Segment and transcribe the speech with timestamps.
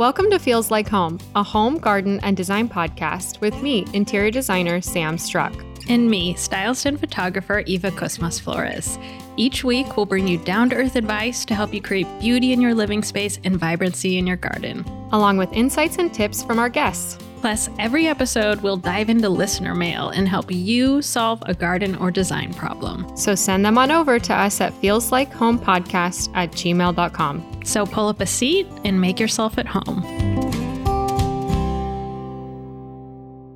[0.00, 4.80] Welcome to Feels Like Home, a home, garden, and design podcast with me, interior designer
[4.80, 5.52] Sam Struck.
[5.90, 8.98] And me, stylist and photographer Eva Kosmas Flores.
[9.36, 12.62] Each week, we'll bring you down to earth advice to help you create beauty in
[12.62, 14.86] your living space and vibrancy in your garden.
[15.12, 17.18] along with insights and tips from our guests.
[17.40, 22.10] Plus, every episode, we'll dive into listener mail and help you solve a garden or
[22.10, 23.16] design problem.
[23.16, 27.60] So send them on over to us at feelslikehomepodcast at gmail.com.
[27.64, 30.02] So pull up a seat and make yourself at home.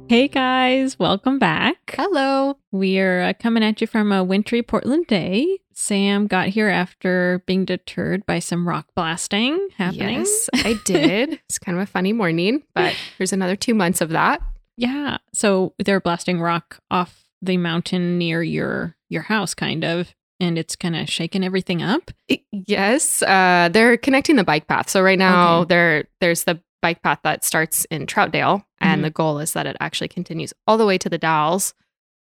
[0.09, 1.95] Hey guys, welcome back.
[1.95, 2.57] Hello.
[2.71, 5.59] We're uh, coming at you from a wintry Portland day.
[5.75, 10.21] Sam got here after being deterred by some rock blasting happening.
[10.21, 11.41] Yes, I did.
[11.49, 14.41] it's kind of a funny morning, but there's another two months of that.
[14.77, 15.19] Yeah.
[15.33, 20.75] So they're blasting rock off the mountain near your your house, kind of, and it's
[20.77, 22.11] kind of shaking everything up.
[22.31, 24.89] I- Yes, uh, they're connecting the bike path.
[24.91, 25.69] So right now, Okay.
[25.69, 29.05] there there's the bike path that starts in Troutdale, and Mhm.
[29.05, 31.75] the goal is that it actually continues all the way to the Dalles.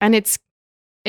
[0.02, 0.42] And it's it,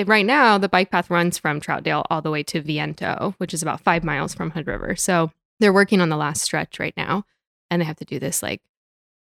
[0.06, 3.62] right now the bike path runs from Troutdale all the way to Viento, which is
[3.62, 4.94] about five miles from Hood River.
[4.96, 7.24] So they're working on the last stretch right now,
[7.70, 8.62] and they have to do this like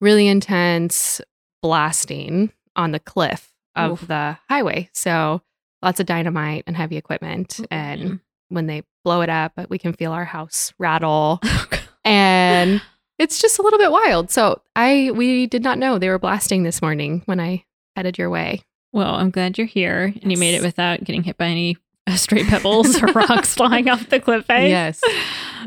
[0.01, 1.21] really intense
[1.63, 4.09] blasting on the cliff of Oof.
[4.09, 4.91] the highway.
[4.93, 5.43] So
[5.83, 9.93] lots of dynamite and heavy equipment, oh, and when they blow it up, we can
[9.93, 11.41] feel our house rattle.
[12.05, 12.81] Oh, and
[13.19, 14.31] it's just a little bit wild.
[14.31, 17.67] So I we did not know they were blasting this morning when I
[17.97, 18.63] headed your way.
[18.93, 22.17] Well, I'm glad you're here, and you made it without getting hit by any uh,
[22.17, 24.71] stray pebbles or rocks flying off the cliff face.
[24.71, 25.03] Yes.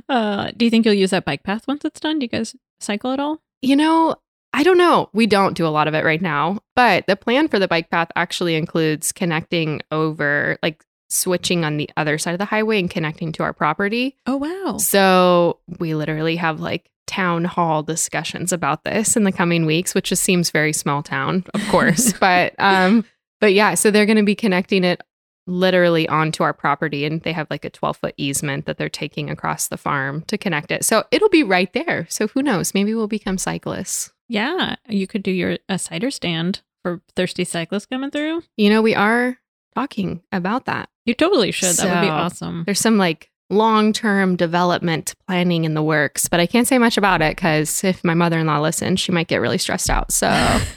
[0.08, 2.18] Uh, do you think you'll use that bike path once it's done?
[2.18, 3.42] Do you guys cycle at all?
[3.62, 4.16] You know,
[4.54, 5.10] I don't know.
[5.14, 7.90] We don't do a lot of it right now, but the plan for the bike
[7.90, 12.90] path actually includes connecting over like switching on the other side of the highway and
[12.90, 14.16] connecting to our property.
[14.26, 14.78] Oh wow.
[14.78, 20.10] So we literally have like town hall discussions about this in the coming weeks, which
[20.10, 22.14] just seems very small town, of course.
[22.20, 23.06] but um,
[23.42, 25.02] but yeah, so they're going to be connecting it
[25.48, 29.30] literally onto our property, and they have like a twelve foot easement that they're taking
[29.30, 30.86] across the farm to connect it.
[30.86, 32.06] So it'll be right there.
[32.10, 32.74] So who knows?
[32.74, 34.12] Maybe we'll become cyclists.
[34.30, 38.44] Yeah, you could do your a cider stand for thirsty cyclists coming through.
[38.56, 39.38] You know, we are
[39.76, 40.90] talking about that.
[41.06, 41.76] You totally should.
[41.76, 42.64] that would be awesome.
[42.66, 46.98] There's some like long term development planning in the works, but I can't say much
[46.98, 50.12] about it because if my mother in law listens, she might get really stressed out.
[50.12, 50.30] So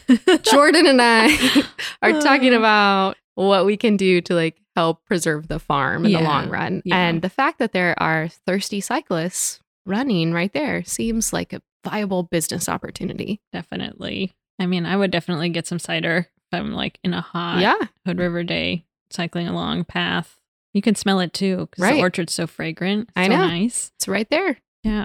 [0.42, 1.64] Jordan and I
[2.02, 2.58] are talking Uh.
[2.58, 6.82] about what we can do to like help preserve the farm in the long run.
[6.84, 6.96] yeah.
[6.96, 12.22] And the fact that there are thirsty cyclists running right there seems like a viable
[12.22, 13.40] business opportunity.
[13.52, 14.32] definitely.
[14.58, 17.74] I mean, I would definitely get some cider if I'm like in a hot yeah.
[18.06, 20.36] Hood River day cycling along path.
[20.74, 21.94] You can smell it too because Right.
[21.94, 23.08] the orchard's so fragrant.
[23.16, 23.46] I so know.
[23.46, 23.92] nice.
[23.96, 24.58] It's right there.
[24.82, 25.04] Yeah.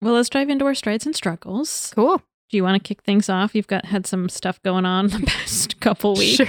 [0.00, 1.92] Well, let's dive into our strides and struggles.
[1.94, 2.18] Cool.
[2.50, 3.54] Do you want to kick things off?
[3.54, 6.36] You've got had some stuff going on the past couple weeks.
[6.36, 6.46] Sure.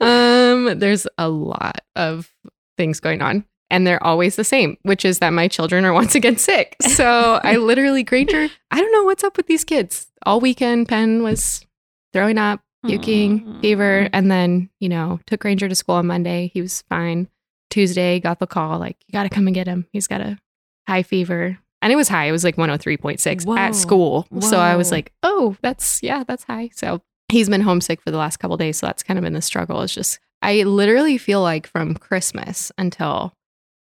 [0.00, 2.32] um, there's a lot of
[2.76, 3.44] things going on.
[3.70, 6.74] And they're always the same, which is that my children are once again sick.
[6.80, 10.06] So I literally, Granger, I don't know what's up with these kids.
[10.24, 11.66] All weekend, Penn was
[12.14, 13.60] throwing up, puking, Aw.
[13.60, 14.08] fever.
[14.12, 16.50] And then, you know, took Ranger to school on Monday.
[16.54, 17.28] He was fine.
[17.70, 19.86] Tuesday, got the call, like, you got to come and get him.
[19.92, 20.38] He's got a
[20.86, 21.58] high fever.
[21.82, 22.24] And it was high.
[22.24, 23.56] It was like 103.6 Whoa.
[23.56, 24.26] at school.
[24.40, 26.70] So I was like, oh, that's, yeah, that's high.
[26.74, 28.78] So he's been homesick for the last couple days.
[28.78, 29.82] So that's kind of been the struggle.
[29.82, 33.34] It's just, I literally feel like from Christmas until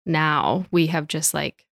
[0.06, 1.66] now, we have just like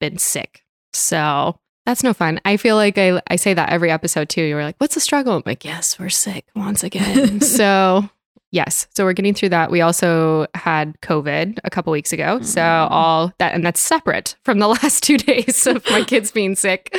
[0.00, 0.64] been sick.
[0.92, 2.40] So that's no fun.
[2.44, 4.42] I feel like I, I say that every episode too.
[4.42, 5.34] You're like, what's the struggle?
[5.36, 7.40] I'm like, yes, we're sick once again.
[7.42, 8.08] so,
[8.52, 8.86] yes.
[8.94, 9.70] So we're getting through that.
[9.70, 12.40] We also had COVID a couple weeks ago.
[12.42, 12.88] So, Mm.
[12.90, 16.94] all that, and that's separate from the last two days of my kids being sick.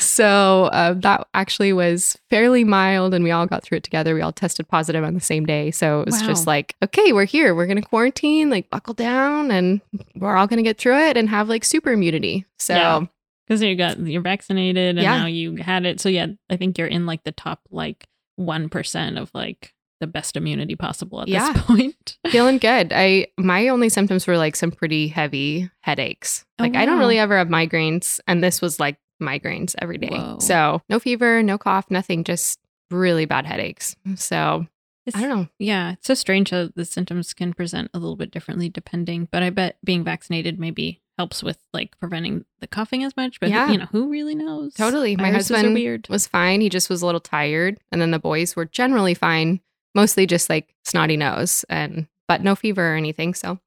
[0.00, 4.14] So, uh, that actually was fairly mild and we all got through it together.
[4.14, 5.70] We all tested positive on the same day.
[5.70, 7.54] So, it was just like, okay, we're here.
[7.54, 9.80] We're going to quarantine, like buckle down, and
[10.14, 12.44] we're all going to get through it and have like super immunity.
[12.58, 13.06] So, Yeah.
[13.46, 15.18] Because you got you're vaccinated and Yeah.
[15.18, 16.00] now you had it.
[16.00, 18.06] So yeah, I think you're in like the top like
[18.36, 21.52] one percent of like the best immunity possible at Yeah.
[21.52, 22.18] this point.
[22.28, 22.92] feeling good.
[22.94, 26.44] I my only symptoms were like some pretty heavy headaches.
[26.58, 30.08] Oh, Like I don't really ever have migraines, and this was like migraines every day.
[30.08, 30.38] Whoa.
[30.40, 32.58] So no fever, no cough, nothing, just
[32.90, 33.96] really bad headaches.
[34.16, 34.66] So
[35.14, 35.48] I don't know.
[35.58, 39.28] Yeah, it's so strange how the symptoms can present a little bit differently depending.
[39.30, 43.40] But I bet being vaccinated maybe helps with like preventing the coughing as much.
[43.40, 43.70] But Yeah.
[43.70, 44.74] you know, who really knows?
[44.74, 45.16] Totally.
[45.16, 46.08] My Viruses husband weird.
[46.08, 46.60] was fine.
[46.60, 49.60] He just was a little tired, and then the boys were generally fine,
[49.94, 53.34] mostly just like snotty nose and but no fever or anything.
[53.34, 53.58] So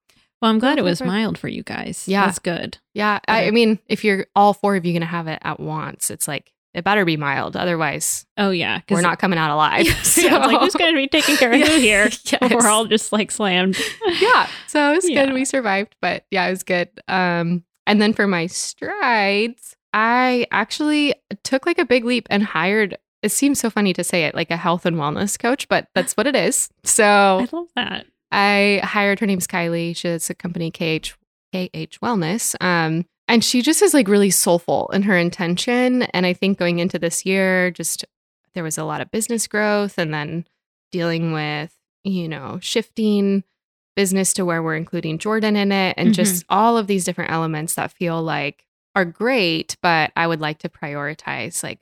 [0.41, 2.07] Well, I'm glad it was mild for you guys.
[2.07, 2.25] Yeah.
[2.25, 2.77] That's good.
[2.93, 6.09] Yeah, I, I mean, if you're all four of you gonna have it at once,
[6.11, 7.55] it's like it better be mild.
[7.55, 9.85] Otherwise, Oh yeah, we're not coming out alive.
[9.87, 10.17] Yeah, it's
[10.47, 11.65] like who's going to be taking care of Yeah.
[11.67, 12.09] who here?
[12.25, 12.53] Yes.
[12.53, 13.77] We're all just like slammed.
[14.19, 14.47] yeah.
[14.67, 15.25] So it was Yeah.
[15.25, 15.33] good.
[15.33, 16.89] We survived, but yeah, it was good.
[17.07, 22.97] Um, and then for my strides, I actually took like a big leap and hired.
[23.23, 26.13] It seems so funny to say it like a health and wellness coach, but that's
[26.13, 26.69] what it is.
[26.83, 28.05] So I love that.
[28.31, 29.95] I hired her name's Kylie.
[29.95, 31.15] She has a company KH
[31.53, 32.55] KH Wellness.
[32.63, 36.01] Um, and she just is like really soulful in her intention.
[36.01, 38.03] And I think going into this year, just
[38.55, 40.45] there was a lot of business growth and then
[40.91, 41.73] dealing with,
[42.03, 43.43] you know, shifting
[43.95, 46.55] business to where we're including Jordan in it and just mm-hmm.
[46.57, 48.65] all of these different elements that feel like
[48.95, 51.79] are great, but I would like to prioritize like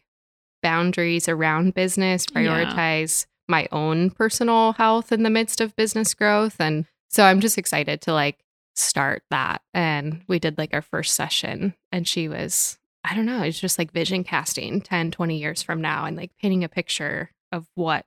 [0.62, 2.42] boundaries around business, Yeah.
[2.42, 6.58] prioritize my own personal health in the midst of business growth.
[6.60, 8.44] And so I'm just excited to like
[8.78, 9.62] start that.
[9.74, 13.78] And we did like our first session, and she was, I don't know, it's just
[13.80, 18.06] like vision casting 10, 20 years from now and like painting a picture of what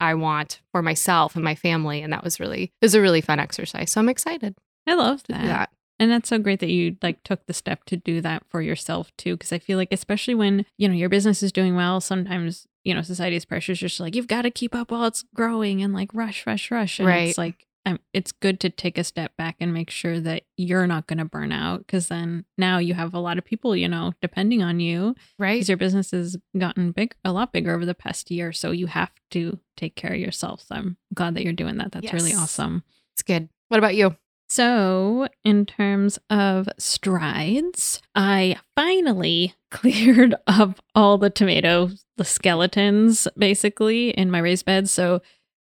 [0.00, 2.02] I want for myself and my family.
[2.02, 3.90] And that was really, it was a really fun exercise.
[3.90, 4.54] So I'm excited
[4.86, 5.44] I love that.
[5.44, 5.70] that.
[5.98, 9.12] And that's so great that you like took the step to do that for yourself
[9.16, 9.36] too.
[9.36, 12.92] Cause I feel like, especially when, you know, your business is doing well, sometimes, you
[12.92, 15.94] know, society's pressure is just like, you've got to keep up while it's growing and
[15.94, 16.98] like rush, rush, rush.
[16.98, 17.28] And Right.
[17.28, 20.86] it's like, um, it's good to take a step back and make sure that you're
[20.86, 21.86] not going to burn out.
[21.86, 25.54] Cause then now you have a lot of people, you know, depending on you Right.
[25.56, 28.52] because your business has gotten big, a lot bigger over the past year.
[28.52, 30.62] So you have to take care of yourself.
[30.62, 31.92] So I'm glad that you're doing that.
[31.92, 32.84] That's really awesome.
[33.12, 33.48] It's good.
[33.68, 34.16] What about you?
[34.46, 44.10] So, in terms of strides, I finally cleared up all the tomato the skeletons basically
[44.10, 44.88] in my raised bed.
[44.88, 45.22] So,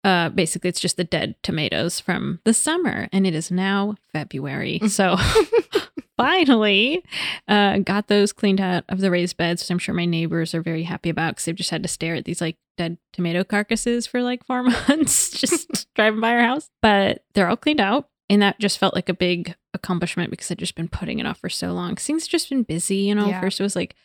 [0.06, 4.80] uh, basically, it's just the dead tomatoes from the summer, and it is now February.
[4.88, 5.18] So,
[6.18, 7.04] finally,
[7.48, 10.62] uh, got those cleaned out of the raised beds, which I'm sure my neighbors are
[10.62, 14.06] very happy about because they've just had to stare at these like dead tomato carcasses
[14.06, 16.70] for like four months just driving by our house.
[16.84, 18.08] But they're all cleaned out.
[18.30, 21.40] And that just felt like a big accomplishment because I'd just been putting it off
[21.40, 21.96] for so long.
[21.96, 23.28] Things have just been busy, you know.
[23.28, 23.42] Yeah.
[23.42, 23.96] First it was like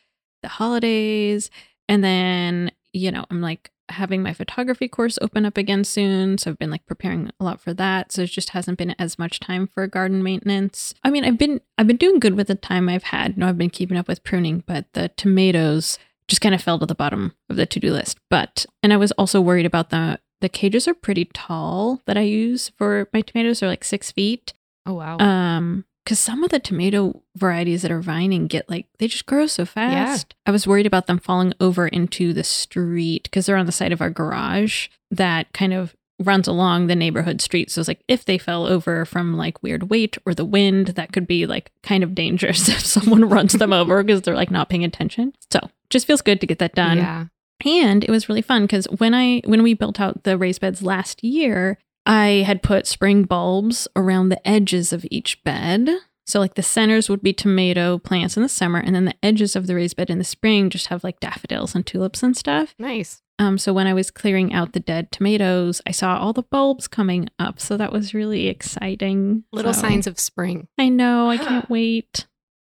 [0.42, 1.50] the holidays,
[1.88, 6.38] and then, you know, I'm like having my photography course open up again soon.
[6.38, 8.12] So I've been like preparing a lot for that.
[8.12, 10.94] So it just hasn't been as much time for garden maintenance.
[11.02, 13.36] I mean, I've been I've been doing good with the time I've had.
[13.36, 15.98] No, I've been keeping up with pruning, but the tomatoes
[16.28, 18.18] just kind of fell to the bottom of the to-do list.
[18.28, 22.22] But and I was also worried about the the cages are pretty tall that I
[22.22, 24.54] use for my tomatoes are like six feet.
[24.86, 25.18] Oh, wow.
[25.18, 29.46] Um, because some of the tomato varieties that are vining get like they just grow
[29.46, 30.34] so fast.
[30.36, 30.36] Yeah.
[30.46, 33.92] I was worried about them falling over into the street because they're on the side
[33.92, 37.70] of our garage that kind of runs along the neighborhood street.
[37.70, 41.12] So it's like if they fell over from like weird weight or the wind, that
[41.12, 44.68] could be like kind of dangerous if someone runs them over because they're like not
[44.68, 45.32] paying attention.
[45.52, 45.60] So
[45.90, 46.98] just feels good to get that done.
[46.98, 47.26] Yeah.
[47.64, 50.82] And it was really fun because when I when we built out the raised beds
[50.82, 55.88] last year, I had put spring bulbs around the edges of each bed.
[56.26, 59.56] So like the centers would be tomato plants in the summer, and then the edges
[59.56, 62.74] of the raised bed in the spring just have like daffodils and tulips and stuff.
[62.78, 63.20] Nice.
[63.40, 66.86] Um, so when I was clearing out the dead tomatoes, I saw all the bulbs
[66.86, 67.58] coming up.
[67.58, 69.44] So that was really exciting.
[69.52, 70.68] Little So- signs of spring.
[70.78, 71.30] I know.
[71.30, 72.26] I can't wait.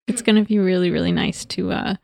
[0.09, 1.95] It's gonna be really, really nice to uh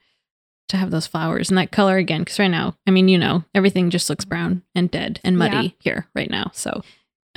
[0.68, 2.20] to have those flowers and that color again.
[2.20, 5.56] Because right now, I mean, you know, everything just looks brown and dead and muddy
[5.56, 5.70] Yeah.
[5.80, 6.50] here right now.
[6.52, 6.82] So,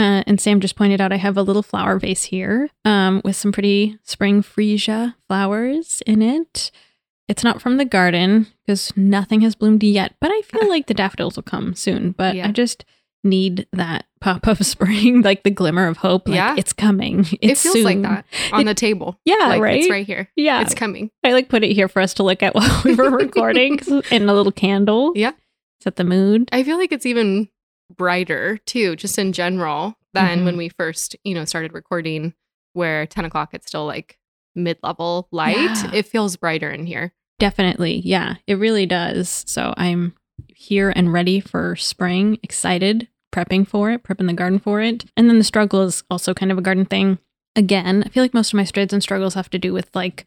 [0.01, 3.35] uh, and Sam just pointed out I have a little flower vase here um, with
[3.35, 6.71] some pretty spring freesia flowers in it.
[7.27, 10.93] It's not from the garden because nothing has bloomed yet, but I feel like the
[10.93, 12.11] daffodils will come soon.
[12.11, 12.47] But Yeah.
[12.47, 12.83] I just
[13.23, 16.27] need that pop of spring, like the glimmer of hope.
[16.27, 16.55] Like Yeah.
[16.57, 17.19] it's coming.
[17.39, 19.17] it It's feels like that on It- the table.
[19.23, 19.79] Yeah, like right.
[19.81, 20.27] it's right here.
[20.35, 21.11] Yeah, It's coming.
[21.23, 23.79] I like put it here for us to look at while we were recording
[24.11, 25.13] and a little candle.
[25.15, 25.31] Yeah.
[25.81, 26.49] Set the mood.
[26.51, 27.47] I feel like it's even
[27.97, 30.45] brighter too, just in general, than Mhm.
[30.45, 32.33] when we first, you know, started recording
[32.73, 34.17] where 10 o'clock it's still like
[34.55, 35.55] mid level light.
[35.55, 35.91] Yeah.
[35.93, 37.13] It feels brighter in here.
[37.39, 38.01] Definitely.
[38.05, 39.43] Yeah, it really does.
[39.47, 40.13] So I'm
[40.47, 45.05] here and ready for spring, excited, prepping for it, prepping the garden for it.
[45.17, 47.17] And then the struggle is also kind of a garden thing.
[47.55, 50.25] Again, I feel like most of my strides and struggles have to do with like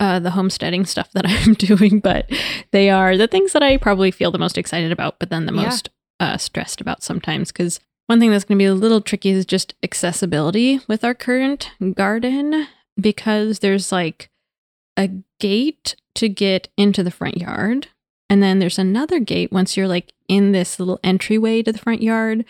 [0.00, 2.30] uh, the homesteading stuff that I'm doing, but
[2.72, 5.52] they are the things that I probably feel the most excited about, but then the
[5.54, 5.62] Yeah.
[5.64, 5.90] most
[6.20, 7.50] uh, stressed about sometimes.
[7.50, 11.14] Because one thing that's going to be a little tricky is just accessibility with our
[11.14, 12.68] current garden
[13.00, 14.30] because there's like
[14.96, 17.88] a gate to get into the front yard.
[18.28, 22.02] And then there's another gate once you're like in this little entryway to the front
[22.02, 22.44] yard.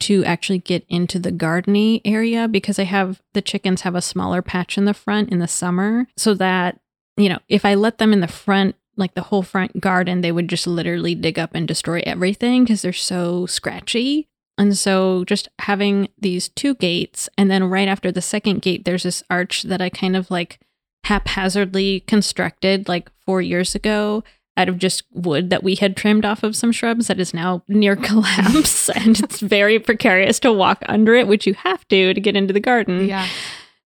[0.00, 4.40] to actually get into the gardeny area because I have the chickens have a smaller
[4.40, 6.80] patch in the front in the summer so that
[7.16, 10.32] you know, if I let them in the front like the whole front garden, they
[10.32, 14.28] would just literally dig up and destroy everything because they're so scratchy.
[14.58, 19.04] And so just having these two gates, and then right after the second gate, there's
[19.04, 20.60] this arch that I kind of like
[21.04, 24.22] haphazardly constructed like four years ago
[24.56, 27.62] out of just wood that we had trimmed off of some shrubs that is now
[27.68, 28.90] near collapse.
[28.90, 32.52] and it's very precarious to walk under it, which you have to to get into
[32.52, 33.06] the garden.
[33.08, 33.26] Yeah.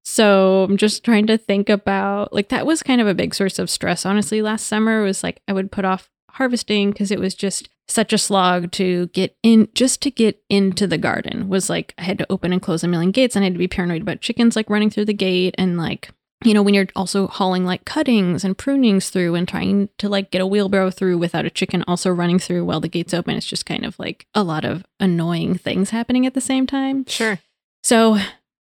[0.04, 3.58] So I'm just trying to think about like that was kind of a big source
[3.58, 4.42] of stress, honestly.
[4.42, 8.18] Last summer was like I would put off harvesting because it was just such a
[8.18, 12.26] slog to get in just to get into the garden was like I had to
[12.30, 14.70] open and close a million gates and I had to be paranoid about chickens like
[14.70, 16.10] running through the gate and like
[16.44, 20.30] you know when you're also hauling like cuttings and prunings through and trying to like
[20.30, 23.46] get a wheelbarrow through without a chicken also running through while the gates open it's
[23.46, 27.38] just kind of like a lot of annoying things happening at the same time Sure.
[27.82, 28.18] so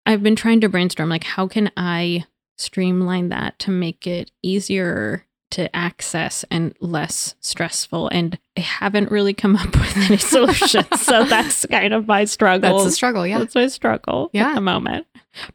[0.05, 2.25] I've been trying to brainstorm like how can I
[2.57, 9.33] streamline that to make it easier to access and less stressful and I haven't really
[9.33, 10.87] come up with any solutions.
[11.01, 12.77] so that's kind of my struggle.
[12.77, 13.27] That's a struggle.
[13.27, 13.39] Yeah.
[13.39, 14.49] That's my struggle Yeah.
[14.49, 15.07] at the moment.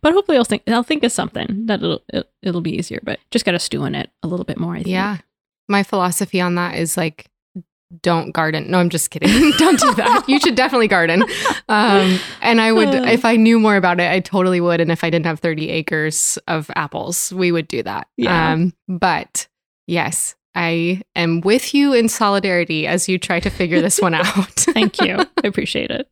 [0.03, 3.19] But hopefully I'll think I'll think of something that it'll it, it'll be easier, but
[3.31, 4.89] just got to stew in it a little bit more, I think.
[4.89, 5.19] Yeah.
[5.69, 7.27] My philosophy on that is like,
[8.03, 8.71] don't garden.
[8.71, 9.29] No, I'm just kidding.
[9.59, 10.25] don't do that.
[10.29, 11.23] You should definitely garden.
[11.69, 13.05] Um, and I would, Uh.
[13.09, 14.81] if I knew more about it, I totally would.
[14.81, 18.09] And if I didn't have 30 acres of apples, we would do that.
[18.17, 18.53] Yeah.
[18.53, 19.47] Um, but
[19.87, 24.27] yes, I am with you in solidarity as you try to figure this one out.
[24.57, 25.17] Thank you.
[25.45, 26.09] I appreciate it.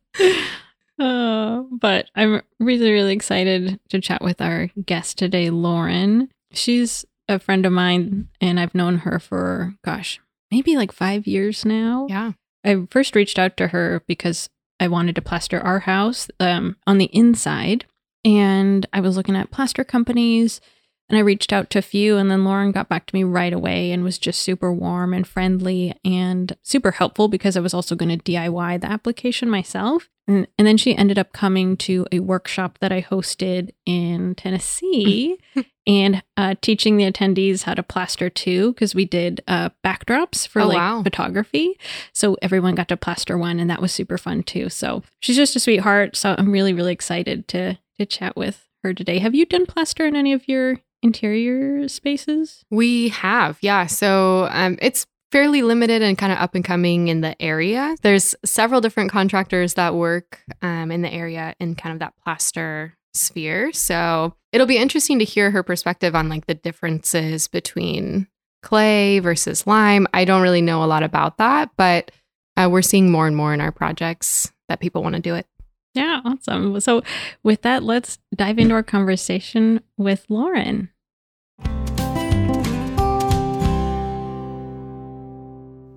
[0.97, 6.29] Uh, but I'm really, really excited to chat with our guest today, Lauren.
[6.53, 11.65] She's a friend of mine, and I've known her for, gosh, maybe like five years
[11.65, 12.07] now.
[12.09, 12.31] yeah.
[12.63, 14.49] I first reached out to her because
[14.79, 17.85] I wanted to plaster our house um, on the inside.
[18.23, 20.59] And I was looking at plaster companies
[21.07, 22.17] and I reached out to a few.
[22.17, 25.27] And then Lauren got back to me right away and was just super warm and
[25.27, 30.09] friendly and super helpful because I was also going to DIY the application myself.
[30.27, 35.37] And, and then she ended up coming to a workshop that I hosted in Tennessee
[35.87, 40.61] and uh, teaching the attendees how to plaster too, because we did uh, backdrops for
[40.61, 41.03] Oh, like wow.
[41.03, 41.77] photography.
[42.13, 44.69] So everyone got to plaster one, and that was super fun too.
[44.69, 46.15] So she's just a sweetheart.
[46.15, 49.19] So I'm really, really excited to to chat with her today.
[49.19, 52.65] Have you done plaster in any of your interior spaces?
[52.69, 53.85] We have, yeah.
[53.85, 57.95] So um, it's fairly limited and kind of up and coming in the area.
[58.01, 62.95] There's several different contractors that work um, in the area in kind of that plaster
[63.15, 63.71] sphere.
[63.73, 68.27] So it'll be interesting to hear her perspective on like the differences between
[68.61, 70.07] clay versus lime.
[70.13, 72.11] I don't really know a lot about that, but
[72.57, 75.45] uh, we're seeing more and more in our projects that people want to do it.
[75.93, 76.79] Yeah, awesome.
[76.79, 77.03] So
[77.43, 80.89] with that, let's dive into our conversation with Lauren.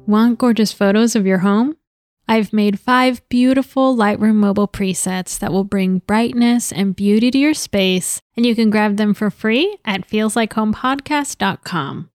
[0.07, 1.78] Want gorgeous photos of your home?
[2.29, 7.55] I've made five beautiful Lightroom mobile presets that will bring brightness and beauty to your
[7.55, 12.11] space, and you can grab them for free at feelslikeHomePodcast.com.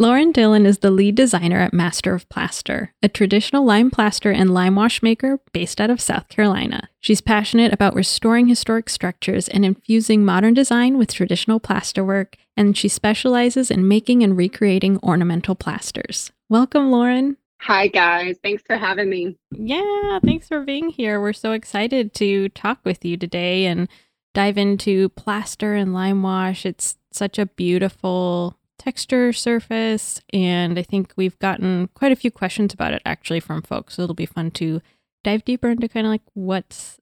[0.00, 4.54] Lauren Dillon is the lead designer at Master of Plaster, a traditional lime plaster and
[4.54, 6.88] lime wash maker based out of South Carolina.
[7.00, 12.86] She's passionate about restoring historic structures and infusing modern design with traditional plasterwork, and she
[12.86, 16.30] specializes in making and recreating ornamental plasters.
[16.48, 17.36] Welcome, Lauren.
[17.62, 18.36] Hi, guys.
[18.40, 19.36] Thanks for having me.
[19.50, 21.20] Yeah, thanks for being here.
[21.20, 23.88] We're so excited to talk with you today and
[24.32, 26.64] dive into plaster and lime wash.
[26.64, 32.72] It's such a beautiful texture surface, and I think we've gotten quite a few questions
[32.72, 33.94] about it actually from folks.
[33.94, 34.80] So it'll be fun to
[35.24, 36.98] dive deeper into kind of like what's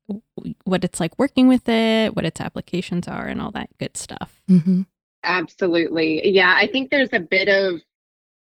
[0.64, 4.40] what it's like working with it, what its applications are, and all that good stuff.
[4.48, 4.82] Mm-hmm.
[5.22, 6.28] Absolutely.
[6.28, 7.80] Yeah, I think there's a bit of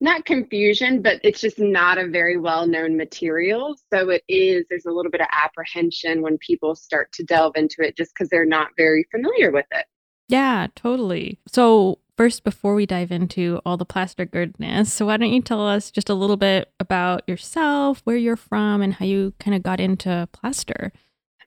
[0.01, 3.77] not confusion, but it's just not a very well known material.
[3.93, 7.77] So it is, there's a little bit of apprehension when people start to delve into
[7.81, 9.87] it just because they're not very familiar with it.
[10.29, 11.41] Yeah, totally.
[11.49, 15.67] So, first, before we dive into all the plaster goodness, so why don't you tell
[15.67, 19.63] us just a little bit about yourself, where you're from, and how you kind of
[19.63, 20.93] got into plaster?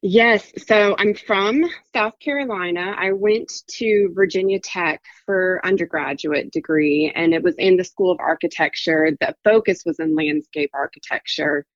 [0.01, 1.63] Yes, so I'm from
[1.93, 2.95] South Carolina.
[2.97, 8.19] I went to Virginia Tech for undergraduate degree, and it was in the School of
[8.19, 9.11] Architecture.
[9.19, 11.67] The focus was in landscape architecture.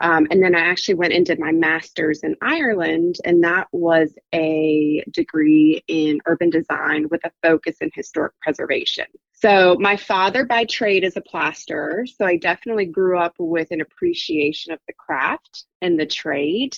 [0.00, 4.14] Um, and then I actually went and did my master's in Ireland, and that was
[4.34, 9.04] a degree in urban design with a focus in historic preservation.
[9.32, 13.82] So, my father by trade is a plasterer, so I definitely grew up with an
[13.82, 16.76] appreciation of the craft and the trade.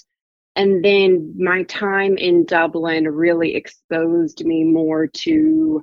[0.56, 5.82] And then my time in Dublin really exposed me more to,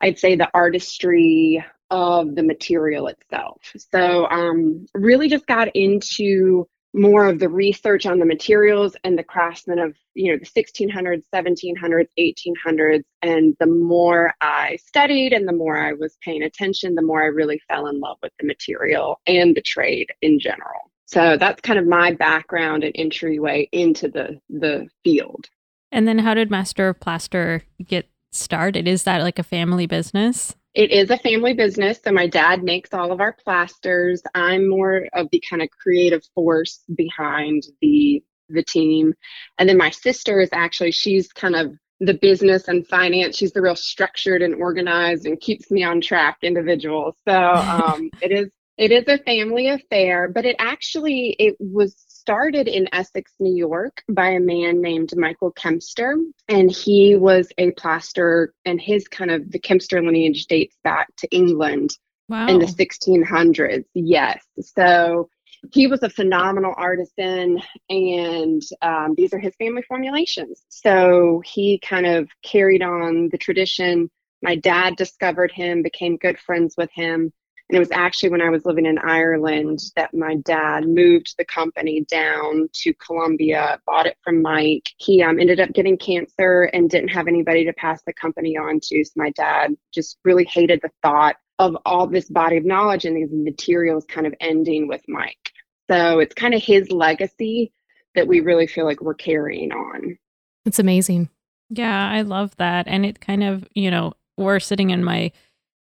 [0.00, 3.60] I'd say, the artistry of the material itself.
[3.92, 9.22] So, um, really just got into more of the research on the materials and the
[9.22, 15.52] craftsmen of you know the 1600s 1700s 1800s and the more i studied and the
[15.52, 19.20] more i was paying attention the more i really fell in love with the material
[19.26, 20.90] and the trade in general.
[21.06, 25.46] So that's kind of my background and entryway into the the field.
[25.92, 28.88] And then how did master of plaster get started?
[28.88, 31.98] Is that like a family business it is a family business.
[32.04, 34.22] So my dad makes all of our plasters.
[34.34, 39.14] I'm more of the kind of creative force behind the the team.
[39.58, 43.38] And then my sister is actually she's kind of the business and finance.
[43.38, 47.16] She's the real structured and organized and keeps me on track individual.
[47.26, 52.66] So um, it is it is a family affair, but it actually it was started
[52.66, 56.16] in Essex, New York by a man named Michael Kempster.
[56.48, 61.28] And he was a plaster, and his kind of the Kempster lineage dates back to
[61.28, 61.90] England
[62.28, 62.48] wow.
[62.48, 63.84] in the 1600s.
[63.94, 64.44] Yes.
[64.58, 65.28] So
[65.72, 70.64] he was a phenomenal artisan, and um, these are his family formulations.
[70.68, 74.10] So he kind of carried on the tradition.
[74.42, 77.32] My dad discovered him, became good friends with him
[77.68, 81.44] and it was actually when I was living in Ireland that my dad moved the
[81.44, 84.88] company down to Columbia, bought it from Mike.
[84.98, 88.78] He um, ended up getting cancer and didn't have anybody to pass the company on
[88.80, 89.04] to.
[89.04, 93.16] So my dad just really hated the thought of all this body of knowledge and
[93.16, 95.50] these materials kind of ending with Mike.
[95.90, 97.72] So it's kind of his legacy
[98.14, 100.18] that we really feel like we're carrying on.
[100.64, 101.30] It's amazing.
[101.70, 102.86] Yeah, I love that.
[102.86, 105.32] And it kind of, you know, we're sitting in my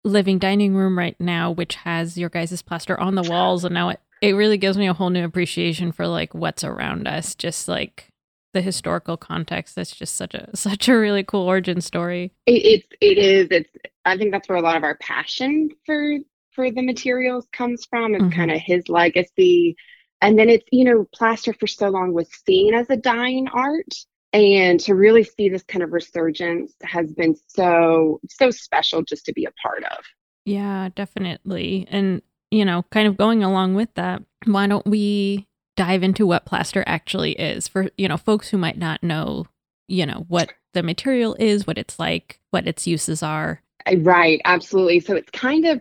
[0.05, 3.91] living dining room right now, which has your guys' plaster on the walls, and now
[3.91, 7.69] it, it really gives me a whole new appreciation for like what's around us, just
[7.69, 8.09] like
[8.53, 9.77] the historical context.
[9.77, 12.33] That's just such a such a really cool origin story.
[12.47, 13.71] It, it's it is it's
[14.05, 16.19] I think that's where a lot of our passion for
[16.53, 18.15] for the materials comes from.
[18.15, 18.37] It's mm-hmm.
[18.37, 19.77] kind of his legacy.
[20.23, 23.95] And then it's, you know, plaster for so long was seen as a dying art
[24.33, 29.33] and to really see this kind of resurgence has been so so special just to
[29.33, 30.05] be a part of.
[30.45, 31.87] Yeah definitely.
[31.91, 36.45] And you know kind of going along with that why don't we dive into what
[36.45, 39.47] plaster actually is for you know folks who might not know
[39.89, 43.63] you know what the material is what it's like what its uses are.
[43.99, 45.01] Right absolutely.
[45.01, 45.81] So it's kind of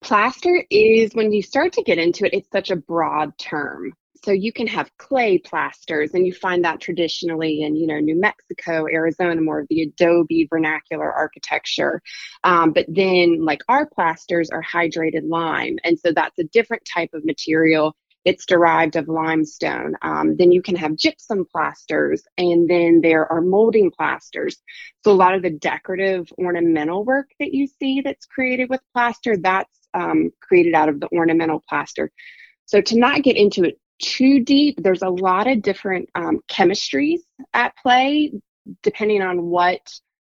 [0.00, 4.32] plaster is when you start to get into it it's such a broad term so
[4.32, 8.86] you can have clay plasters and you find that traditionally in you know new mexico
[8.86, 12.00] arizona more of the adobe vernacular architecture
[12.44, 17.10] um, but then like our plasters are hydrated lime and so that's a different type
[17.14, 19.94] of material it's derived of limestone.
[20.02, 24.58] Um, then you can have gypsum plasters, and then there are molding plasters.
[25.04, 29.36] So a lot of the decorative ornamental work that you see that's created with plaster,
[29.38, 32.12] that's um, created out of the ornamental plaster.
[32.66, 34.82] So to not get into it too deep.
[34.82, 37.20] There's a lot of different um, chemistries
[37.52, 38.32] at play,
[38.82, 39.80] depending on what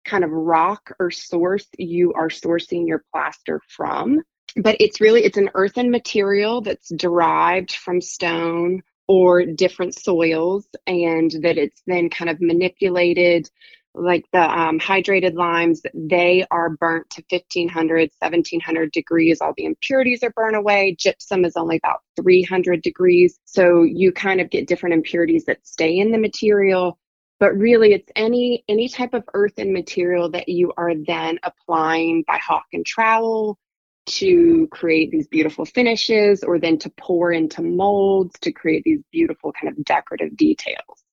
[0.04, 4.22] kind of rock or source you are sourcing your plaster from.
[4.56, 11.30] But it's really it's an earthen material that's derived from stone or different soils, and
[11.42, 13.48] that it's then kind of manipulated
[13.96, 19.40] like the um, hydrated limes, they are burnt to 1500, 1700 degrees.
[19.40, 20.96] All the impurities are burned away.
[20.98, 23.38] Gypsum is only about 300 degrees.
[23.44, 26.98] So you kind of get different impurities that stay in the material.
[27.38, 32.38] But really, it's any any type of earthen material that you are then applying by
[32.38, 33.58] hawk and trowel
[34.06, 39.52] to create these beautiful finishes, or then to pour into molds to create these beautiful
[39.52, 41.05] kind of decorative details.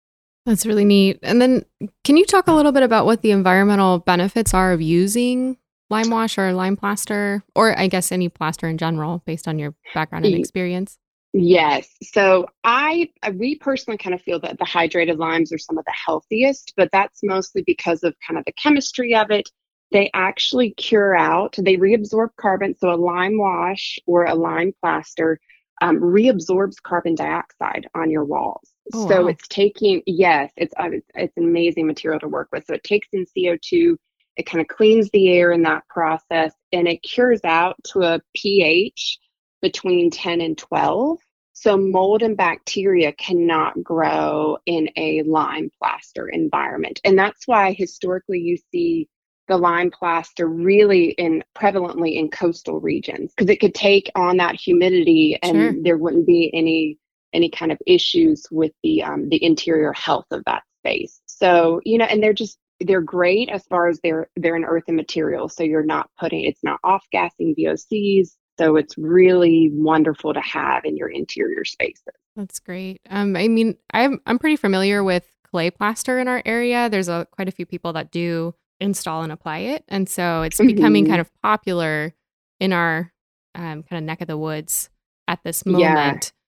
[0.46, 1.20] That's really neat.
[1.24, 1.66] And then
[2.04, 5.58] can you talk a little bit about what the environmental benefits are of using
[5.90, 9.74] lime wash or lime plaster, or I guess any plaster in general, based on your
[9.94, 10.98] background and experience?
[11.32, 11.90] Yes.
[12.04, 15.94] So I we personally kind of feel that the hydrated limes are some of the
[15.94, 19.50] healthiest, but that's mostly because of kind of the chemistry of it.
[19.92, 22.76] They actually cure out, they reabsorb carbon.
[22.78, 25.40] So a lime wash or a lime plaster
[25.82, 28.73] um, reabsorbs carbon dioxide on your walls.
[28.94, 29.28] Oh, so wow.
[29.28, 32.66] it's taking yes, it's, uh, it's it's amazing material to work with.
[32.66, 33.98] So it takes in CO two,
[34.36, 38.22] it kind of cleans the air in that process, and it cures out to a
[38.36, 39.20] pH
[39.62, 41.20] between ten and twelve.
[41.54, 47.00] So mold and bacteria cannot grow in a lime plaster environment.
[47.06, 49.08] And that's why historically you see
[49.48, 54.56] the lime plaster really in prevalently in coastal regions because it could take on that
[54.56, 55.84] humidity and sure.
[55.84, 56.98] there wouldn't be any
[57.34, 61.22] any kind of issues with the um, the interior health of that space.
[61.26, 64.96] So you know, and they're just they're great as far as they're they're an earthen
[64.96, 65.50] material.
[65.50, 68.30] So you're not putting it's not off gassing VOCs.
[68.60, 72.04] So it's really wonderful to have in your interior spaces.
[72.36, 73.02] That's great.
[73.10, 76.90] Um, I mean, I'm I'm pretty familiar with clay plaster in our area.
[76.90, 80.58] There's a quite a few people that do install and apply it, and so it's
[80.58, 80.76] mm-hmm.
[80.76, 82.14] becoming kind of popular
[82.60, 83.12] in our
[83.56, 84.90] um, kind of neck of the woods
[85.28, 85.82] at this moment.
[85.82, 86.43] Yeah.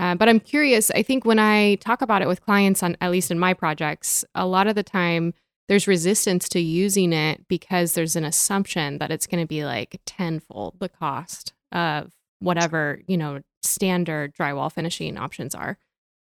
[0.00, 0.90] Uh, but I'm curious.
[0.92, 4.24] I think when I talk about it with clients, on at least in my projects,
[4.34, 5.34] a lot of the time
[5.68, 10.00] there's resistance to using it because there's an assumption that it's going to be like
[10.06, 15.76] tenfold the cost of whatever you know standard drywall finishing options are.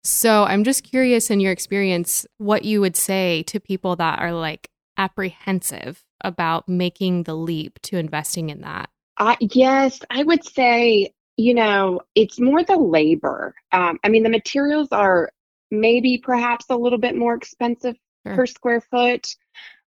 [0.04, 4.34] So I'm just curious, in your experience, what you would say to people that are
[4.34, 8.90] like apprehensive about making the leap to investing in that.
[9.16, 13.56] Uh, yes, I would say you know, it's more the labor.
[13.72, 15.32] Um, I mean, the materials are
[15.72, 18.36] maybe perhaps a little bit more expensive sure.
[18.36, 19.36] per square foot,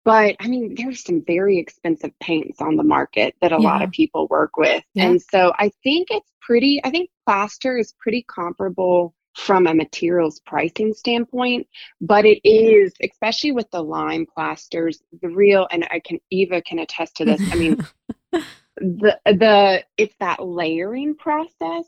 [0.03, 3.67] but I mean, there's some very expensive paints on the market that a yeah.
[3.67, 4.83] lot of people work with.
[4.93, 5.05] Yeah.
[5.05, 10.41] And so I think it's pretty, I think plaster is pretty comparable from a materials
[10.45, 11.67] pricing standpoint,
[12.01, 16.79] but it is, especially with the lime plasters, the real, and I can, Eva can
[16.79, 17.41] attest to this.
[17.51, 17.85] I mean,
[18.79, 21.85] the the it's that layering process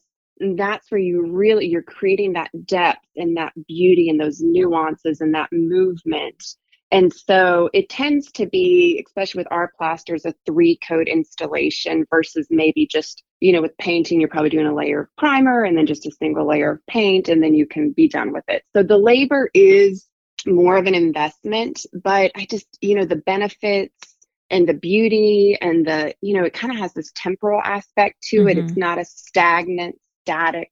[0.55, 5.35] that's where you really you're creating that depth and that beauty and those nuances and
[5.35, 6.43] that movement.
[6.91, 12.47] And so it tends to be especially with our plasters a three coat installation versus
[12.49, 15.85] maybe just you know with painting you're probably doing a layer of primer and then
[15.85, 18.63] just a single layer of paint and then you can be done with it.
[18.75, 20.07] So the labor is
[20.45, 24.15] more of an investment but i just you know the benefits
[24.49, 28.37] and the beauty and the you know it kind of has this temporal aspect to
[28.37, 28.49] mm-hmm.
[28.49, 30.71] it it's not a stagnant static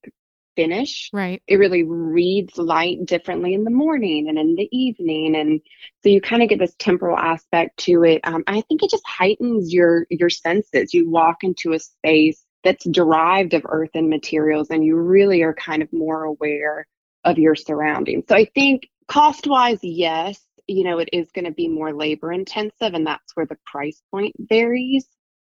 [0.58, 1.10] finish.
[1.14, 1.42] Right.
[1.48, 5.36] It really reads light differently in the morning and in the evening.
[5.36, 5.62] And
[6.04, 8.22] so you kind of get this temporal aspect to it.
[8.26, 10.94] Um, i think it just heightens your your senses.
[10.94, 15.82] You walk into a space that's derived of earthen materials and you really are kind
[15.82, 16.88] of more aware
[17.24, 18.26] of your surroundings.
[18.28, 22.32] So i think cost wise yes you know, it is going to be more labor
[22.32, 25.08] intensive and that's where the price point varies.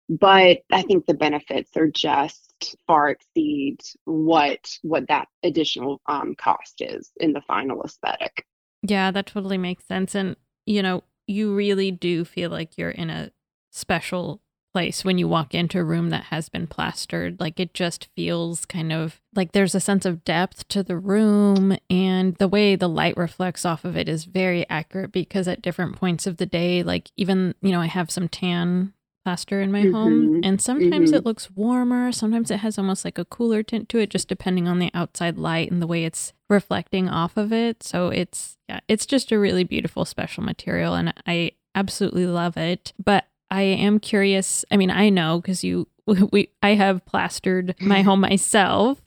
[0.09, 6.81] But I think the benefits are just far exceed what what that additional um, cost
[6.81, 8.45] is in the final aesthetic.
[8.83, 10.15] Yeah, that totally makes sense.
[10.15, 13.31] And you know, you really do feel like you're in a
[13.71, 14.42] special
[14.73, 17.39] place when you walk into a room that has been plastered.
[17.41, 21.77] Like it just feels kind of like there's a sense of depth to the room,
[21.91, 25.97] and the way the light reflects off of it is very accurate because at different
[25.97, 28.93] points of the day, like even, you know, I have some tan
[29.25, 29.95] plaster in my mm-hmm.
[29.95, 31.19] home, and sometimes mm-hmm.
[31.19, 34.67] it looks warmer, sometimes it has almost like a cooler tint to it, just depending
[34.67, 37.83] on the outside light and the way it's reflecting off of it.
[37.85, 42.93] So it's, yeah, it's just a really beautiful special material, and I absolutely love it.
[43.03, 44.65] But I am curious.
[44.71, 45.87] I mean, I know because you
[46.33, 49.01] we I have plastered my home myself.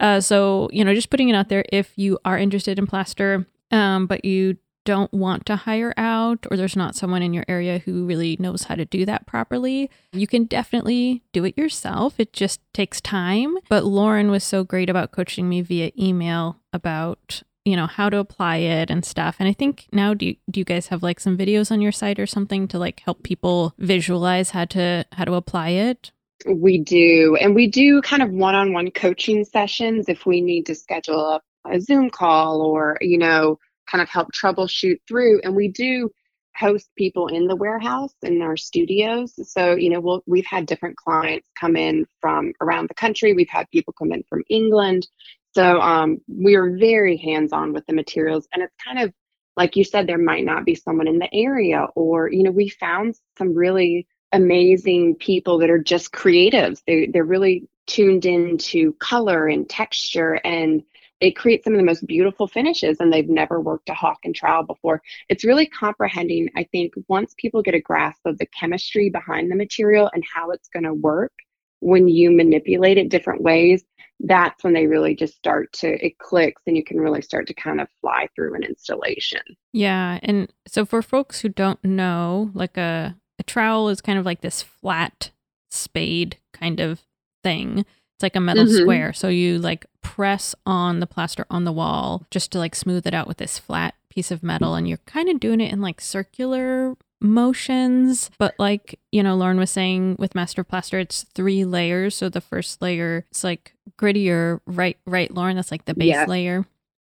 [0.00, 1.64] Uh, so you know, just putting it out there.
[1.72, 6.56] If you are interested in plaster, um, but you don't want to hire out, or
[6.56, 10.26] there's not someone in your area who really knows how to do that properly, you
[10.26, 12.20] can definitely do it yourself.
[12.20, 13.56] It just takes time.
[13.70, 18.18] But Lauren was so great about coaching me via email about you know how to
[18.18, 19.36] apply it and stuff.
[19.38, 21.92] And i think now do you, do you guys have like some videos on your
[21.92, 26.12] site or something to like help people visualize how to how to apply it?
[26.46, 27.36] We do.
[27.40, 31.80] And we do kind of one-on-one coaching sessions if we need to schedule a, a
[31.80, 33.58] zoom call or you know
[33.90, 35.40] kind of help troubleshoot through.
[35.42, 36.10] And we do
[36.56, 39.32] host people in the warehouse in our studios.
[39.50, 43.32] So you know we'll, we've had different clients come in from around the country.
[43.32, 45.08] We've had people come in from england
[45.54, 48.48] so um, we are very hands on with the materials.
[48.52, 49.12] And it's kind of
[49.56, 52.68] like you said, there might not be someone in the area, or, you know, we
[52.68, 56.82] found some really amazing people that are just creatives.
[56.86, 60.82] They, they're really tuned into color and texture and
[61.20, 64.34] they create some of the most beautiful finishes and they've never worked a hawk and
[64.34, 65.00] trowel before.
[65.28, 69.56] It's really comprehending, I think, once people get a grasp of the chemistry behind the
[69.56, 71.32] material and how it's going to work
[71.80, 73.84] when you manipulate it different ways,
[74.20, 77.54] that's when they really just start to it clicks and you can really start to
[77.54, 79.40] kind of fly through an installation.
[79.72, 84.24] Yeah, and so for folks who don't know, like a a trowel is kind of
[84.24, 85.30] like this flat
[85.70, 87.02] spade kind of
[87.42, 87.78] thing.
[87.80, 88.82] It's like a metal Mhm.
[88.82, 89.12] square.
[89.12, 93.14] So you like press on the plaster on the wall just to like smooth it
[93.14, 94.76] out with this flat piece of metal.
[94.76, 98.30] And you're kind of doing it in like circular motions.
[98.38, 102.14] But like, you know, Lauren was saying with Master Plaster, it's three layers.
[102.16, 104.98] So the first layer is like grittier, right?
[105.06, 105.56] Right, Lauren?
[105.56, 106.26] That's like the base layer Yeah.
[106.26, 106.66] layer.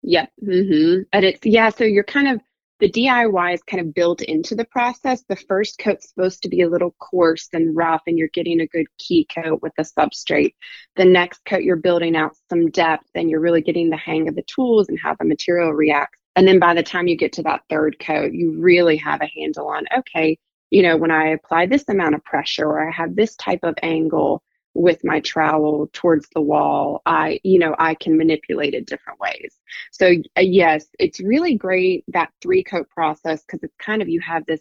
[0.02, 0.32] Yep.
[0.44, 2.40] hmm And it's, yeah, so you're kind of,
[2.80, 5.24] the DIY is kind of built into the process.
[5.28, 8.66] The first coat's supposed to be a little coarse and rough, and you're getting a
[8.66, 10.54] good key coat with the substrate.
[10.96, 14.34] The next coat, you're building out some depth, and you're really getting the hang of
[14.36, 16.18] the tools and how the material reacts.
[16.36, 19.30] And then by the time you get to that third coat, you really have a
[19.34, 20.38] handle on, okay,
[20.70, 23.74] you know, when I apply this amount of pressure or I have this type of
[23.82, 24.42] angle,
[24.76, 29.58] with my trowel towards the wall i you know i can manipulate it different ways.
[29.90, 34.20] So uh, yes it's really great that three coat process because it's kind of you
[34.20, 34.60] have this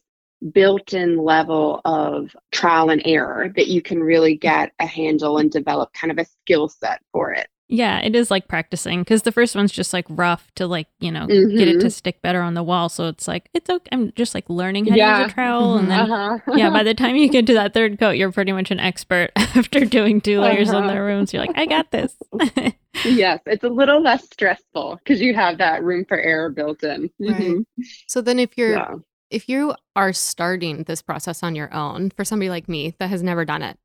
[0.51, 5.93] built-in level of trial and error that you can really get a handle and develop
[5.93, 9.55] kind of a skill set for it Yeah, it is like practicing because the first
[9.55, 12.61] one's just like rough to like, you know, get it to stick better on the
[12.61, 12.89] wall.
[12.89, 13.89] So it's like, it's okay.
[13.91, 15.77] I'm just like learning how to use a trowel.
[15.79, 16.53] And then, uh-huh.
[16.55, 19.31] yeah, by the time you get to that third coat, you're pretty much an expert
[19.35, 21.01] after doing two layers on the Uh-huh.
[21.01, 21.33] rooms.
[21.33, 22.15] You're like, I got this.
[23.03, 27.09] yes it's a little less stressful because you have that room for error built in
[27.19, 27.35] Right.
[27.41, 27.65] Mhm.
[28.07, 28.93] So then if you're yeah.
[29.29, 33.21] if you are starting this process on your own for somebody like me that has
[33.21, 33.77] never done it,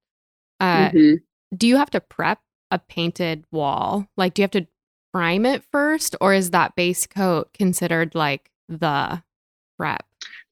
[0.60, 1.22] uh, Mhm.
[1.56, 2.38] do you have to prep
[2.70, 4.06] a painted wall?
[4.16, 4.66] Like, do you have to
[5.12, 9.22] prime it first, or is that base coat considered like the
[9.78, 10.04] prep?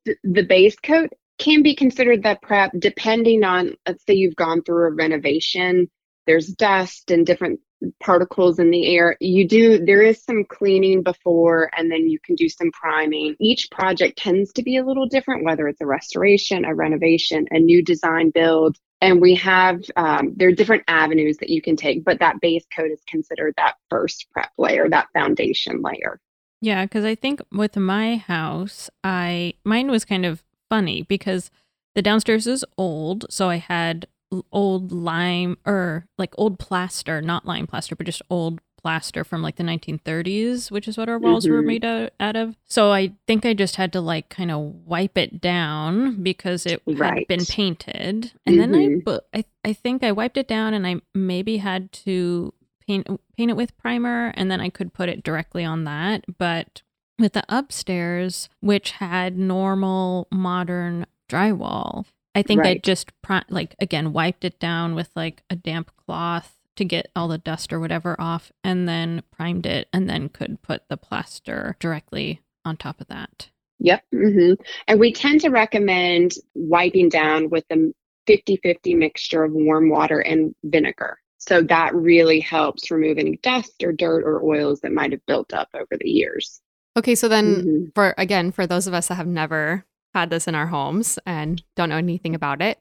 [0.08, 4.62] th- the base coat can be considered that prep depending on let's say you've gone
[4.62, 5.88] through a renovation
[6.26, 7.60] there's dust and different
[8.00, 12.34] particles in the air you do there is some cleaning before and then you can
[12.34, 16.64] do some priming each project tends to be a little different whether it's a restoration
[16.64, 21.50] a renovation a new design build and we have um, there are different avenues that
[21.50, 25.82] you can take but that base coat is considered that first prep layer that foundation
[25.82, 26.20] layer.
[26.60, 31.50] Yeah, because I think with my house, I mine was kind of funny because
[31.94, 34.06] the downstairs is old, so I had
[34.52, 39.56] old lime or like old plaster, not lime plaster, but just old plaster from like
[39.56, 41.66] the 1930s, which is what our walls were Mhm.
[41.66, 42.56] made out, of.
[42.66, 46.80] So I think I just had to like kind of wipe it down because it
[46.98, 49.04] had been painted, and then I, Mhm.
[49.04, 52.54] bu- I I think I wiped it down, and I maybe had to
[52.86, 56.24] paint paint it with primer and then I could put it directly on that.
[56.38, 56.80] But
[57.18, 63.10] with the upstairs, which had normal modern drywall, I think I just
[63.50, 67.72] like again wiped it down with like a damp cloth to get all the dust
[67.72, 72.76] or whatever off and then primed it and then could put the plaster directly on
[72.76, 73.50] top of that.
[73.80, 74.02] Yep.
[74.12, 74.52] hmm
[74.86, 77.92] And we tend to recommend wiping down with a
[78.26, 81.18] 50 50 mixture of warm water and vinegar.
[81.38, 85.52] So that really helps remove any dust or dirt or oils that might have built
[85.54, 86.60] up over the years.
[86.96, 87.94] Okay, so then Mhm.
[87.94, 91.62] for again, for those of us that have never had this in our homes and
[91.76, 92.78] don't know anything about it,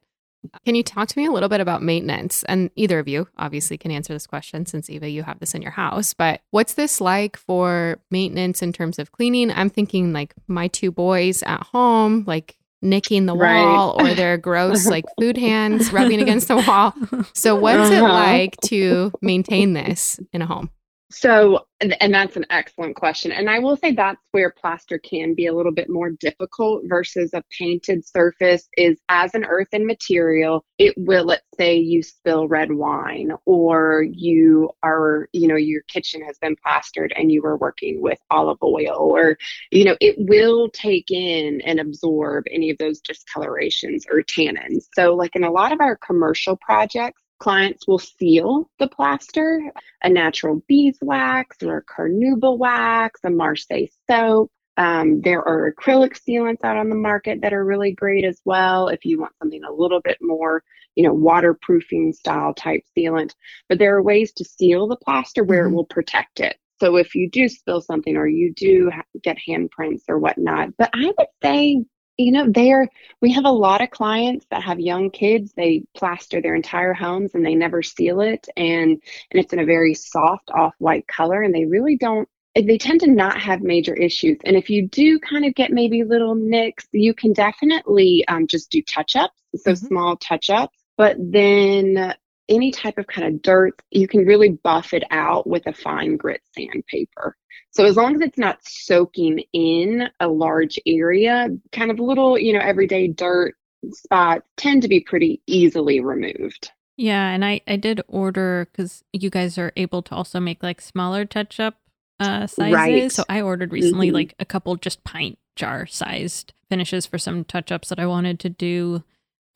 [0.66, 2.44] can you talk to me a little bit about maintenance?
[2.44, 5.62] And either of you obviously can answer this question since Eva, you have this in
[5.62, 6.14] your house.
[6.14, 9.52] But what's this like for maintenance in terms of cleaning?
[9.52, 13.64] I'm thinking like my two boys at home, like nicking the Right.
[13.64, 16.94] wall or their gross like food hands rubbing against the wall.
[17.34, 18.14] So what's it Uh-huh.
[18.14, 20.70] like to maintain this in a home?
[21.10, 23.32] So, and and that's an excellent question.
[23.32, 27.34] And I will say that's where plaster can be a little bit more difficult versus
[27.34, 32.74] a painted surface is as an earthen material, it will, let's say you spill red
[32.74, 38.02] wine or you are, you know, your kitchen has been plastered and you were working
[38.02, 39.38] with olive oil or,
[39.72, 44.88] you know, it will take in and absorb any of those discolorations or tannins.
[44.94, 49.72] So, like in a lot of our commercial projects, clients will seal the plaster
[50.04, 54.52] a natural beeswax or a carnauba wax, a Marseille soap.
[54.78, 58.90] Um, there are acrylic sealants out on the market that are really great as well
[58.90, 60.64] if you want something a little bit more,
[60.96, 63.34] you know, waterproofing style type sealant.
[63.70, 65.72] But there are ways to seal the plaster where Mhm.
[65.72, 66.58] it will protect it.
[66.80, 70.92] So if you do spill something or you do ha- get handprints or whatnot, but
[70.94, 71.84] I would say,
[72.18, 72.90] you know, they're
[73.22, 75.54] we have a lot of clients that have young kids.
[75.54, 79.02] They plaster their entire homes and they never seal it, and and
[79.42, 82.28] it's in a very soft off-white color, and they really don't.
[82.56, 84.38] They tend to not have major issues.
[84.44, 88.72] And if you do kind of get maybe little nicks, you can definitely um, just
[88.72, 89.88] do touch-ups, so Mhm.
[89.88, 90.76] small touch-ups.
[90.98, 92.16] But then
[92.50, 96.18] any type of kind of dirt, you can really buff it out with a fine
[96.18, 97.36] grit sandpaper.
[97.72, 102.54] So as long as it's not soaking in a large area, kind of little, you
[102.54, 103.56] know, everyday dirt
[103.92, 106.72] spots tend to be pretty easily removed.
[106.98, 110.82] Yeah, and I I did order because you guys are able to also make like
[110.82, 111.76] smaller touch up
[112.20, 112.74] uh sizes.
[112.74, 113.12] Right.
[113.12, 114.14] So I ordered recently Mhm.
[114.14, 118.40] like a couple just pint jar sized finishes for some touch ups that I wanted
[118.40, 119.04] to do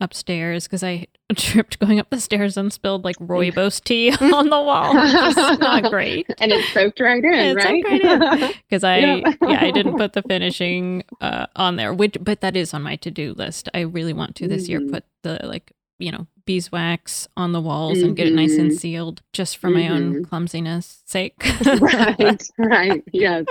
[0.02, 4.60] upstairs because I tripped going up the stairs and spilled like rooibos tea on the
[4.60, 4.92] wall.
[4.94, 6.26] It's not great.
[6.38, 7.82] and it's soaked right in, right?
[7.84, 9.32] soaked right because I Yeah.
[9.40, 13.10] I didn't put the finishing uh, on there, which but that is on my to
[13.10, 13.68] do list.
[13.72, 14.92] I really want to this year Mhm.
[14.92, 18.78] put the like you know beeswax on the walls and get it nice and Mhm.
[18.78, 20.28] sealed, just for my own Mhm.
[20.28, 21.34] clumsiness sake.
[21.80, 23.44] right, right, yes.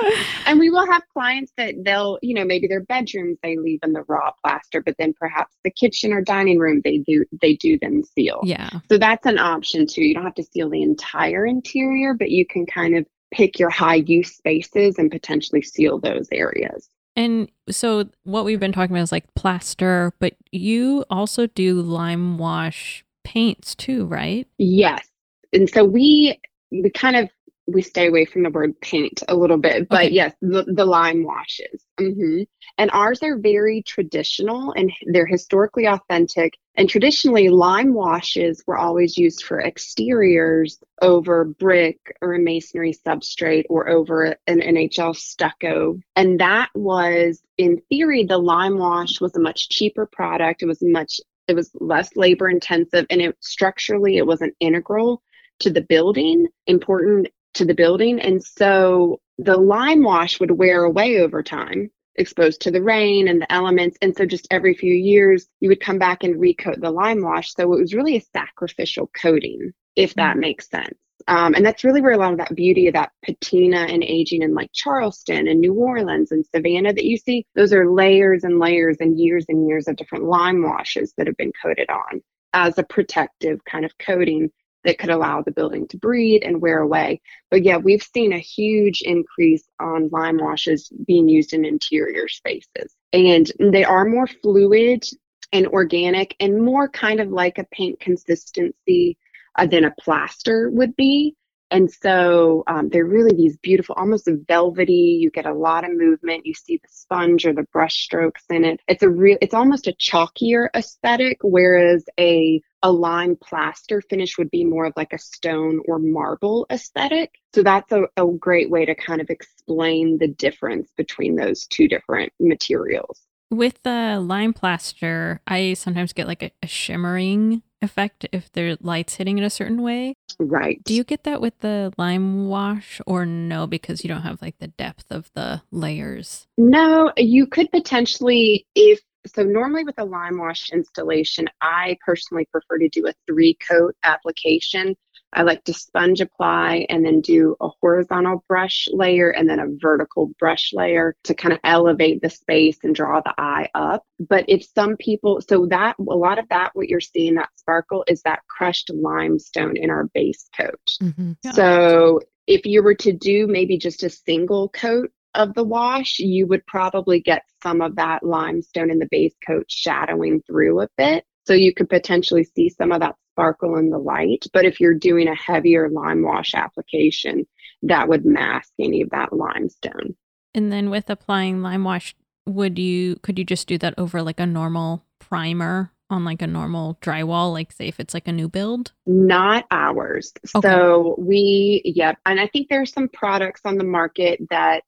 [0.45, 3.93] And we will have clients that they'll, you know, maybe their bedrooms they leave in
[3.93, 7.77] the raw plaster, but then perhaps the kitchen or dining room they do they do
[7.81, 8.41] then seal.
[8.43, 10.03] yeah, So that's an option too.
[10.03, 13.69] You don't have to seal the entire interior, but you can kind of pick your
[13.69, 16.89] high use spaces and potentially seal those areas.
[17.15, 22.37] And so what we've been talking about is like plaster, but you also do lime
[22.37, 24.47] wash paints too, right?
[24.57, 25.07] Yes.
[25.53, 26.39] And so we
[26.71, 27.29] we kind of
[27.71, 30.13] we stay away from the word paint a little bit, but Okay.
[30.13, 31.85] yes, the, the lime washes.
[31.99, 32.43] hmm
[32.77, 36.53] And ours are very traditional and they're historically authentic.
[36.75, 43.65] And traditionally, lime washes were always used for exteriors over brick or a masonry substrate
[43.69, 45.99] or over an NHL stucco.
[46.15, 50.61] And that was, in theory, the lime wash was a much cheaper product.
[50.63, 55.21] It was much it was less labor intensive and it structurally it wasn't integral
[55.59, 58.19] to the building important to the building.
[58.19, 63.41] And so the lime wash would wear away over time exposed to the rain and
[63.41, 63.97] the elements.
[64.01, 67.53] And so just every few years you would come back and recoat the lime wash.
[67.53, 70.97] So it was really a sacrificial coating if that makes sense.
[71.27, 74.41] Um, and that's really where a lot of that beauty of that patina and aging
[74.41, 78.59] in like Charleston and New Orleans and Savannah that you see, those are layers and
[78.59, 82.21] layers and years and years of different lime washes that have been coated on
[82.53, 84.51] as a protective kind of coating
[84.83, 87.21] that could allow the building to breathe and wear away.
[87.49, 92.95] But yeah, we've seen a huge increase on lime washes being used in interior spaces.
[93.13, 95.05] And they are more fluid
[95.53, 99.17] and organic and more kind of like a paint consistency
[99.57, 101.35] uh, than a plaster would be.
[101.71, 105.19] And so um, they're really these beautiful, almost velvety.
[105.21, 106.45] You get a lot of movement.
[106.45, 108.81] You see the sponge or the brush strokes in it.
[108.89, 114.51] It's a real, it's almost a chalkier aesthetic, whereas a a lime plaster finish would
[114.51, 117.31] be more of like a stone or marble aesthetic.
[117.53, 121.87] So that's a, a great way to kind of explain the difference between those two
[121.87, 123.21] different materials.
[123.49, 129.15] With the lime plaster, I sometimes get like a, a shimmering effect if the light's
[129.15, 130.13] hitting it a certain way.
[130.39, 130.81] Right.
[130.83, 134.59] Do you get that with the lime wash or no because you don't have like
[134.59, 136.47] the depth of the layers?
[136.57, 142.79] No, you could potentially, if so, normally with a lime wash installation, I personally prefer
[142.79, 144.95] to do a three coat application.
[145.33, 149.67] I like to sponge apply and then do a horizontal brush layer and then a
[149.81, 154.03] vertical brush layer to kind of elevate the space and draw the eye up.
[154.19, 158.03] But if some people, so that a lot of that, what you're seeing, that sparkle
[158.07, 160.97] is that crushed limestone in our base coat.
[161.01, 161.37] Mhm.
[161.43, 161.51] Yeah.
[161.51, 166.47] So if you were to do maybe just a single coat of the wash, you
[166.47, 171.25] would probably get some of that limestone in the base coat shadowing through a bit.
[171.47, 174.45] So you could potentially see some of that sparkle in the light.
[174.53, 177.47] But if you're doing a heavier lime wash application,
[177.83, 180.15] that would mask any of that limestone.
[180.53, 182.15] And then with applying lime wash,
[182.45, 186.47] would you could you just do that over like a normal primer on like a
[186.47, 188.91] normal drywall, like say if it's like a new build?
[189.05, 190.33] Not ours.
[190.55, 190.67] Okay.
[190.67, 192.17] So we, yep.
[192.25, 194.83] And I think there's some products on the market that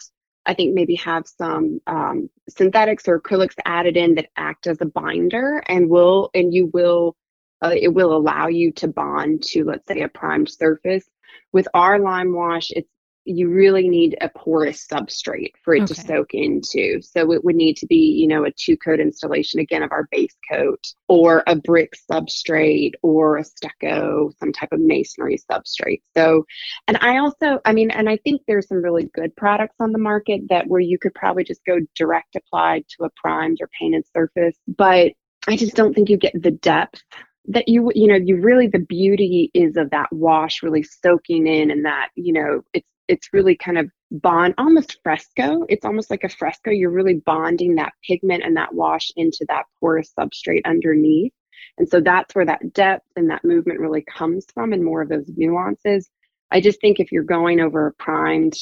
[0.46, 4.86] I think maybe have some um, synthetics or acrylics added in that act as a
[4.86, 7.16] binder and will, and you will,
[7.64, 11.06] uh, it will allow you to bond to, let's say, a primed surface.
[11.52, 12.90] With our lime wash, it's
[13.26, 17.02] you really need a porous substrate for it to soak into.
[17.02, 20.08] So it would need to be, you know, a two coat installation again of our
[20.12, 26.02] base coat or a brick substrate or a stucco, some type of masonry substrate.
[26.16, 26.46] So,
[26.88, 30.00] and I also, I mean, and I think there's some really good products on the
[30.00, 34.06] market that where you could probably just go direct applied to a primed or painted
[34.14, 35.14] surface, but
[35.48, 37.02] I just don't think you get the depth
[37.48, 41.72] that you you know you really the beauty is of that wash really soaking in
[41.72, 46.24] and that you know it's it's really kind of bond almost fresco it's almost like
[46.24, 51.32] a fresco you're really bonding that pigment and that wash into that porous substrate underneath
[51.78, 55.10] and so that's where that depth and that movement really comes from and more of
[55.10, 56.10] those nuances
[56.52, 58.54] i just think if you're going over a primed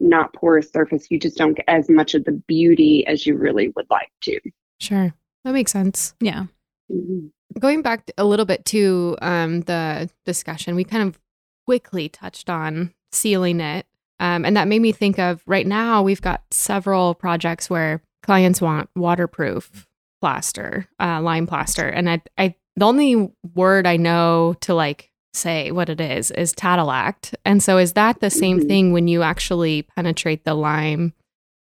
[0.00, 3.68] not porous surface you just don't get as much of the beauty as you really
[3.76, 4.38] would like to
[4.80, 5.14] Sure.
[5.44, 6.14] That makes sense.
[6.20, 6.46] Yeah.
[6.90, 7.30] Mhm.
[7.58, 11.20] going back a little bit to um, the discussion, we kind of
[11.66, 13.86] quickly touched on sealing it.
[14.20, 18.60] Um, and that made me think of right now, we've got several projects where clients
[18.60, 19.88] want waterproof
[20.20, 21.88] plaster, uh, lime plaster.
[21.88, 26.52] And I, I, the only word I know to like say what it is is
[26.54, 27.34] Tadelakt.
[27.44, 28.68] And so is that the same Mhm.
[28.68, 31.14] thing when you actually penetrate the lime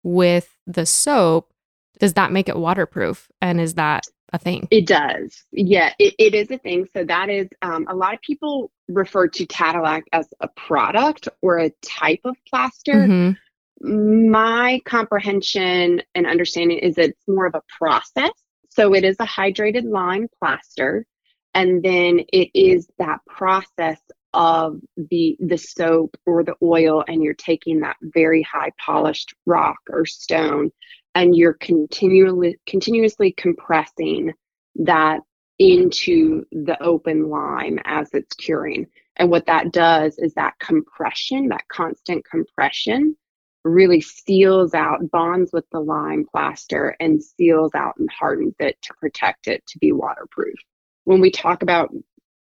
[0.04, 1.54] with the soap?
[2.00, 3.30] Does that make it waterproof?
[3.42, 4.68] And is that a thing?
[4.72, 5.44] It does.
[5.52, 6.88] Yeah, it, it is a thing.
[6.94, 11.60] So that is um, a lot of people refer to Tadelakt as a product or
[11.60, 12.94] a type of plaster.
[12.94, 13.38] Mhm.
[13.80, 18.32] My comprehension and understanding is it's more of a process.
[18.70, 21.06] So it is a hydrated lime plaster,
[21.54, 24.00] and then it is that process
[24.34, 29.78] of the the soap or the oil, and you're taking that very high polished rock
[29.90, 30.72] or stone,
[31.18, 34.32] and you're continually continuously compressing
[34.76, 35.22] that
[35.58, 38.86] into the open lime as it's curing.
[39.16, 43.18] And what that does is that compression, that constant compression,
[43.64, 48.94] really seals out, bonds with the lime plaster, and seals out and hardens it to
[49.02, 50.60] protect it to be waterproof.
[51.06, 51.90] When we talk about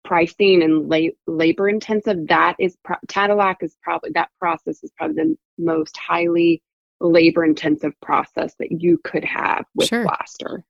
[0.04, 2.96] pricing and la- labor intensive, that is pro-
[3.62, 6.64] is probably that process is probably the most highly
[7.04, 10.04] labor intensive process that you could have with Sure.
[10.06, 10.64] plaster.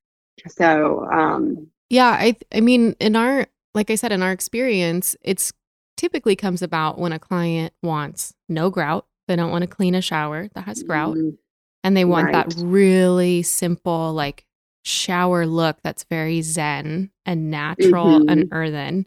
[0.47, 5.51] So, um, Yeah, I I mean in our like I said in our experience, it's
[5.97, 9.05] typically comes about when a client wants no grout.
[9.27, 11.37] They don't want to clean a shower that has grout mm,
[11.83, 14.45] and they want that really simple like
[14.83, 18.25] shower look that's very zen and natural Mhm.
[18.27, 19.05] and earthen.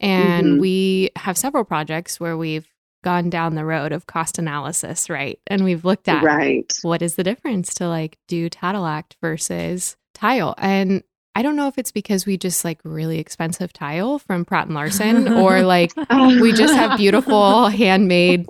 [0.00, 0.60] And Mhm.
[0.60, 2.68] we have several projects where we've
[3.04, 5.38] gone down the road of cost analysis, right?
[5.46, 6.72] And we've looked at right.
[6.82, 10.54] what is the difference to like do Tadelakt versus tile?
[10.58, 11.04] And
[11.36, 14.74] I don't know if it's because we just like really expensive tile from Pratt and
[14.74, 15.92] Larson or like
[16.40, 18.46] we just have beautiful handmade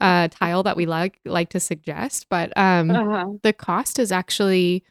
[0.00, 3.32] uh tile that we like like to suggest, but um Uh-huh.
[3.42, 4.84] the cost has actually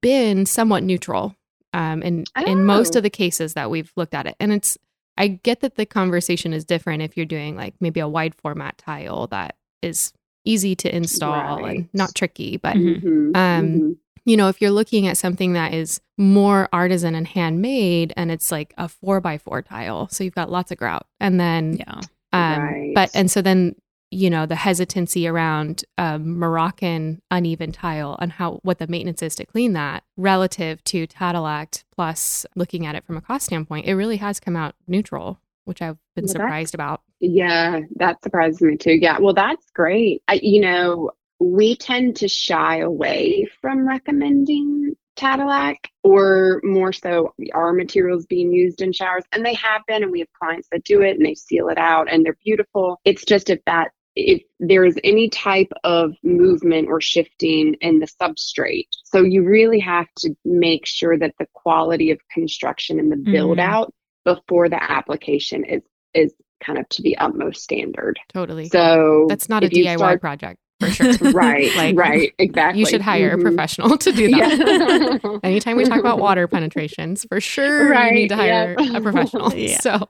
[0.00, 1.34] been somewhat neutral
[1.74, 2.98] um in in most Oh.
[2.98, 4.36] of the cases that we've looked at it.
[4.40, 4.78] And it's
[5.18, 8.78] I get that the conversation is different if you're doing like maybe a wide format
[8.78, 10.12] tile that is
[10.44, 13.02] easy to install and not tricky, but Mhm.
[13.02, 13.96] Mhm, Um, mhm.
[14.24, 18.50] you know, if you're looking at something that is more artisan and handmade and it's
[18.50, 21.06] like a four by four tile, so you've got lots of grout.
[21.20, 22.00] And then, Yeah.
[22.32, 22.92] um, Right.
[22.94, 23.74] but, and so then,
[24.10, 29.34] you know, the hesitancy around um, Moroccan uneven tile and how, what the maintenance is
[29.36, 33.94] to clean that relative to Tadelakt, plus looking at it from a cost standpoint, it
[33.94, 37.02] really has come out neutral, which I've been surprised about.
[37.18, 38.92] Yeah, that surprises me too.
[38.92, 40.22] Yeah, well, that's great.
[40.28, 47.72] I, you know, we tend to shy away from recommending Tadelakt or more so our
[47.72, 49.24] materials being used in showers.
[49.32, 51.78] And they have been, and we have clients that do it and they seal it
[51.78, 53.00] out and they're beautiful.
[53.04, 58.08] It's just if that, if there is any type of movement or shifting in the
[58.20, 58.88] substrate.
[59.04, 63.32] So you really have to make sure that the quality of construction and the mm-hmm.
[63.32, 63.92] build out
[64.24, 65.82] before the application is
[66.14, 68.18] is kind of to the utmost standard.
[68.32, 68.70] Totally.
[68.70, 71.12] So That's not a DIY start- project for sure.
[71.32, 72.80] right, Like, right, exactly.
[72.80, 73.42] You should hire a Mhm.
[73.42, 75.20] professional to do that.
[75.22, 75.38] Yeah.
[75.42, 78.94] Anytime we talk about water penetrations, for sure you need to hire yep.
[78.94, 79.54] a professional.
[79.54, 79.80] Yeah.
[79.80, 80.08] So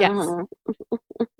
[0.00, 0.26] yes.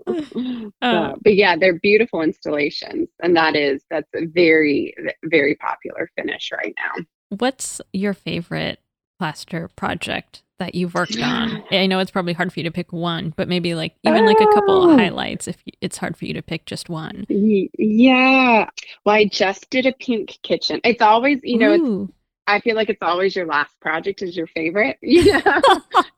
[0.06, 0.70] Uh-huh.
[0.80, 6.50] Uh, but yeah, they're beautiful installations, and that is that's a very very popular finish
[6.52, 7.04] right now.
[7.36, 8.80] What's your favorite
[9.18, 11.62] plaster project that you've worked on?
[11.70, 14.40] I know it's probably hard for you to pick one, but maybe like even like
[14.40, 14.96] a couple Oh.
[14.96, 17.26] highlights if it's hard for you to pick just one.
[17.28, 18.68] Yeah,
[19.04, 20.80] well, I just did a pink kitchen.
[20.84, 22.12] It's always you know it's
[22.50, 25.40] I feel like it's always your last project is your favorite, you know,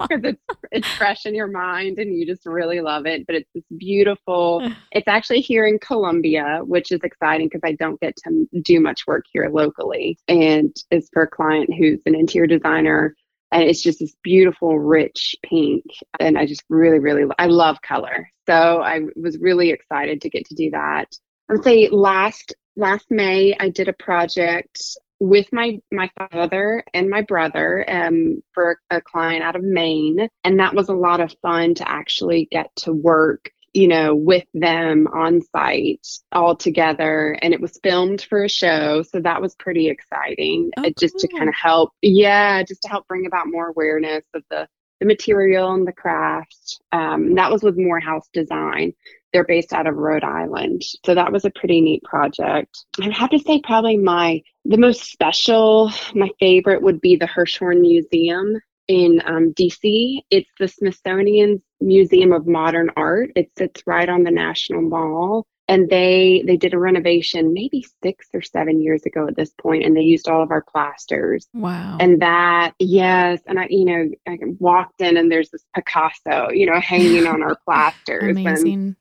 [0.00, 3.26] because it's it's fresh in your mind and you just really love it.
[3.26, 4.70] But it's this beautiful.
[4.92, 9.08] It's actually here in Columbia, which is exciting because I don't get to do much
[9.08, 13.16] work here locally, and it's for a client who's an interior designer.
[13.52, 15.84] And it's just this beautiful, rich pink.
[16.18, 18.30] And I just really, really, I love color.
[18.46, 21.06] So I was really excited to get to do that.
[21.50, 24.80] I'd say last last May I did a project
[25.20, 30.58] with my my father and my brother um, for a client out of Maine, and
[30.58, 35.06] that was a lot of fun to actually get to work, you know, with them
[35.12, 37.36] on site all together.
[37.40, 40.70] And it was filmed for a show, so that was pretty exciting.
[40.76, 44.42] Oh, just to kind of help, yeah, just to help bring about more awareness of
[44.50, 44.68] the
[45.00, 46.82] the material and the craft.
[46.92, 48.92] Um, that was with Morehouse Design
[49.32, 50.82] they're based out of Rhode Island.
[51.04, 52.84] So that was a pretty neat project.
[53.00, 57.80] I'd have to say probably my the most special, my favorite would be the Hirshhorn
[57.80, 58.60] Museum
[58.90, 60.18] in um, DC.
[60.30, 63.30] It's the Smithsonian's Museum of Modern Art.
[63.36, 65.46] It sits right on the National Mall.
[65.68, 69.84] And they they did a renovation maybe six or seven years ago at this point,
[69.84, 71.46] and they used all of our plasters.
[71.54, 71.98] Wow.
[72.00, 73.40] And that, yes.
[73.46, 77.44] And I, you know, I walked in and there's this Picasso, you know, hanging on
[77.44, 78.36] our plasters.
[78.36, 78.96] Amazing.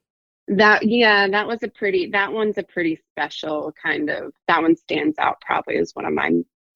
[0.47, 4.61] And that, yeah, that was a pretty, that one's a pretty special kind of, that
[4.61, 6.29] one stands out probably as one of my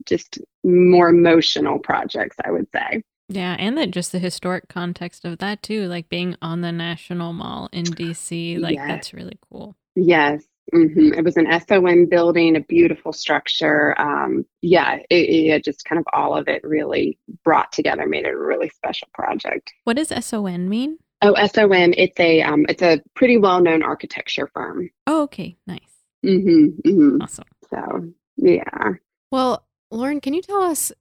[0.06, 3.04] just more emotional projects, I would say.
[3.30, 7.34] Yeah, and that just the historic context of that too, like being on the National
[7.34, 8.88] Mall in DC, like Yes.
[8.88, 9.76] that's really cool.
[9.96, 10.44] Yes.
[10.74, 14.00] hmm It was an SOM building, a beautiful structure.
[14.00, 18.34] Um, yeah, it, it just kind of all of it really brought together, made it
[18.34, 19.74] a really special project.
[19.86, 20.98] What does SON mean?
[21.22, 24.90] Oh, SOM, it's a um, it's a pretty well known architecture firm.
[25.08, 25.80] Oh, okay, nice,
[26.22, 27.46] hmm hmm awesome.
[27.70, 28.90] So yeah.
[29.32, 30.92] Well, Lauren, can you tell us?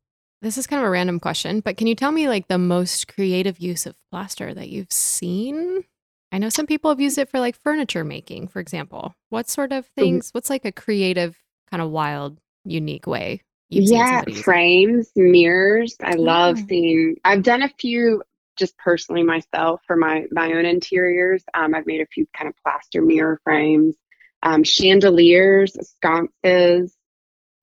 [0.43, 3.07] This is kind of a random question, but can you tell me like the most
[3.07, 5.85] creative use of plaster that you've seen?
[6.33, 9.15] I know some people have used it for like furniture making, for example.
[9.29, 10.31] What sort of things?
[10.33, 11.37] What's like a creative,
[11.71, 14.37] kind of wild, unique way you've yeah, it?
[14.37, 15.97] frames, mirrors.
[16.03, 17.17] I love seeing.
[17.25, 18.23] I've done a few
[18.59, 21.43] just personally myself for my my own interiors.
[21.55, 23.97] Um, I've made a few kind of plaster mirror frames,
[24.43, 26.95] um, chandeliers, sconces.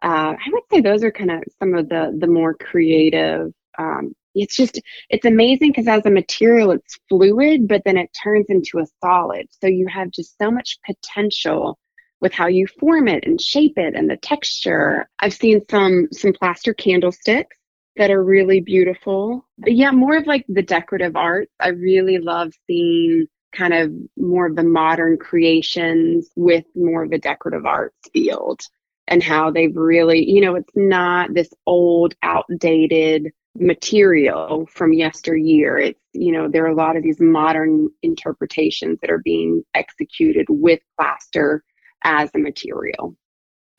[0.02, 3.52] Uh, I would say those are kind of some of the the more creative.
[3.78, 4.80] Um, it's just
[5.10, 9.48] it's amazing because as a material, it's fluid, but then it turns into a solid.
[9.62, 11.78] So you have just so much potential
[12.22, 15.10] with how you form it and shape it and the texture.
[15.20, 17.58] I've seen some some plaster candlesticks
[17.98, 19.46] that are really beautiful.
[19.58, 21.52] But yeah, more of like the decorative arts.
[21.60, 27.18] I really love seeing kind of more of the modern creations with more of a
[27.18, 28.62] decorative arts field
[29.10, 35.78] and how they've really, you know, it's not this old, outdated material from yesteryear.
[35.78, 40.46] It's, you know, there are a lot of these modern interpretations that are being executed
[40.50, 41.64] with plaster
[42.04, 43.16] as a material.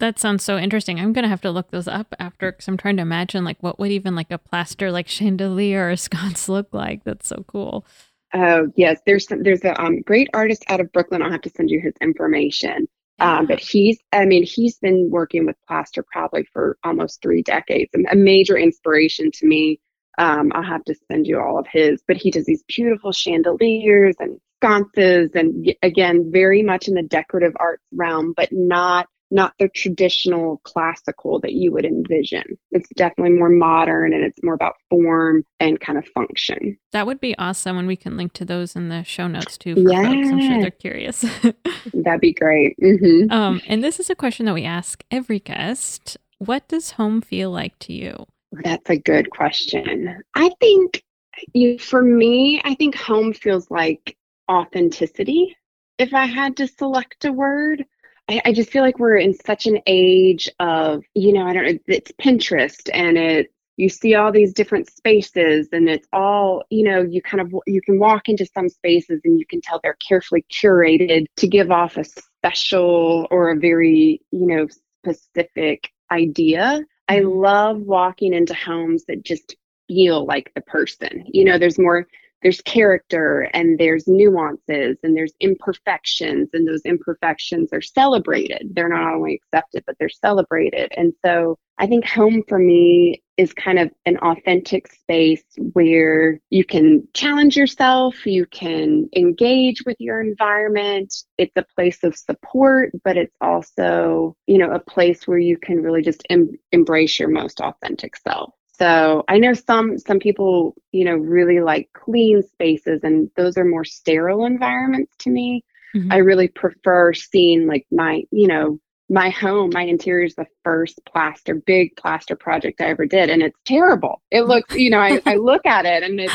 [0.00, 0.98] That sounds so interesting.
[0.98, 3.78] I'm gonna have to look those up after because I'm trying to imagine like what
[3.78, 7.04] would even like a plaster like chandelier or sconce look like.
[7.04, 7.86] That's so cool.
[8.32, 11.22] Oh yes, there's some, there's a um, great artist out of Brooklyn.
[11.22, 12.88] I'll have to send you his information.
[13.20, 17.90] Um, but he's, I mean, he's been working with plaster probably for almost three decades,
[17.92, 19.80] and a major inspiration to me.
[20.18, 24.16] Um, I'll have to send you all of his, but he does these beautiful chandeliers
[24.18, 29.68] and sconces, and again, very much in the decorative arts realm, but not not the
[29.68, 32.44] traditional classical that you would envision.
[32.70, 36.76] It's definitely more modern, and it's more about form and kind of function.
[36.92, 39.74] That would be awesome when we can link to those in the show notes too
[39.74, 40.04] for folks.
[40.04, 41.24] I'm sure they're curious.
[41.94, 42.76] That'd be great.
[42.80, 46.16] hmm um, and this is a question that we ask every guest.
[46.38, 48.26] What does home feel like to you?
[48.52, 50.22] That's a good question.
[50.34, 51.04] I think
[51.52, 54.16] you, for me, I think home feels like
[54.50, 55.56] authenticity.
[55.98, 57.84] If I had to select a word,
[58.30, 61.64] I, I just feel like we're in such an age of, you know, I don't
[61.64, 66.84] know, it's Pinterest and it, you see all these different spaces and it's all, you
[66.84, 69.96] know, you kind of, you can walk into some spaces and you can tell they're
[70.06, 74.66] carefully curated to give off a special or a very, you know,
[75.02, 76.80] specific idea.
[77.08, 77.38] I mm-hmm.
[77.38, 79.56] love walking into homes that just
[79.88, 81.24] feel like the person.
[81.26, 82.06] You know, there's more,
[82.42, 88.70] there's character and there's nuances and there's imperfections, and those imperfections are celebrated.
[88.72, 90.92] They're not only accepted, but they're celebrated.
[90.96, 96.62] And so I think home for me is kind of an authentic space where you
[96.62, 101.14] can challenge yourself, you can engage with your environment.
[101.38, 105.82] It's a place of support, but it's also, you know, a place where you can
[105.82, 108.52] really just em- embrace your most authentic self.
[108.80, 113.64] So I know some some people, you know, really like clean spaces and those are
[113.64, 115.64] more sterile environments to me.
[115.94, 116.10] Mhm.
[116.10, 121.00] I really prefer seeing like my, you know, my home, my interior is the first
[121.04, 123.28] plaster, big plaster project I ever did.
[123.28, 124.22] And it's terrible.
[124.30, 126.32] It looks, you know, I, I look at it and it's,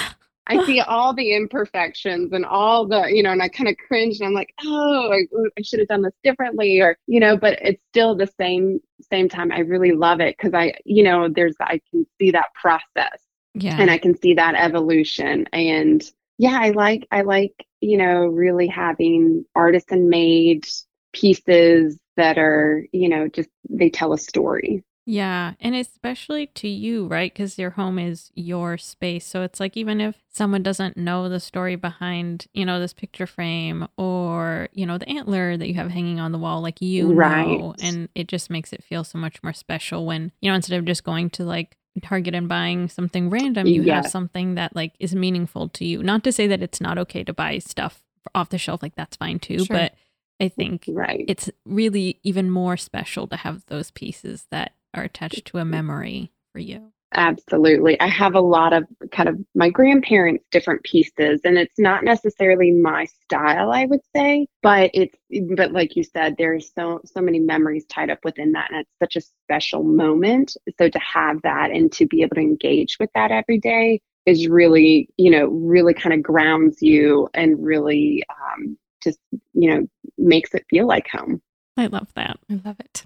[0.48, 4.20] I see all the imperfections and all the, you know, and I kind of cringe
[4.20, 5.22] and I'm like, oh, I,
[5.58, 8.80] I should have done this differently or, you know, but it's still the same,
[9.12, 9.52] same time.
[9.52, 13.20] I really love it because I, you know, there's, I can see that process
[13.56, 13.78] Yeah.
[13.80, 15.48] and I can see that evolution.
[15.52, 16.04] And
[16.38, 20.66] yeah, I like I like, you know, really having artisan made
[21.14, 24.84] pieces that are, you know, just they tell a story.
[25.08, 27.32] Yeah, and especially to you, right?
[27.32, 29.24] Because your home is your space.
[29.26, 33.28] So it's like even if someone doesn't know the story behind, you know, this picture
[33.28, 37.14] frame or, you know, the antler that you have hanging on the wall, like you
[37.14, 37.60] Right.
[37.60, 40.80] know, and it just makes it feel so much more special when, you know, instead
[40.80, 43.96] of just going to like Target and buying something random, you Yeah.
[43.98, 46.02] have something that like is meaningful to you.
[46.04, 48.02] Not to say that it's not okay to buy stuff
[48.34, 49.60] off the shelf, like that's fine too.
[49.60, 49.68] Sure.
[49.78, 49.94] But
[50.42, 51.24] I think Right.
[51.28, 56.32] it's really even more special to have those pieces that are attached to a memory
[56.52, 56.92] for you.
[57.14, 57.98] Absolutely.
[58.02, 62.72] I have a lot of kind of my grandparents' different pieces, and it's not necessarily
[62.72, 65.16] my style, I would say, but it's,
[65.56, 68.92] but like you said, there's so, so many memories tied up within that, and it's
[69.00, 70.58] such a special moment.
[70.78, 74.48] So to have that and to be able to engage with that every day is
[74.48, 79.20] really, you know, really kind of grounds you and really um, just,
[79.54, 79.88] you know,
[80.18, 81.42] makes it feel like home.
[81.78, 82.40] I love that.
[82.50, 83.06] I love it.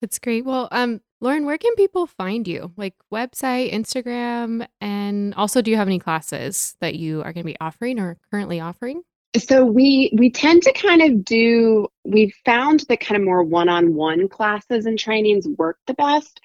[0.00, 0.44] That's great.
[0.44, 2.72] Well, um, Lauren, where can people find you?
[2.76, 7.52] Like website, Instagram, and also do you have any classes that you are going to
[7.52, 9.02] be offering or currently offering?
[9.38, 14.28] So we we tend to kind of do we've found that kind of more one-on-one
[14.28, 16.40] classes and trainings work the best.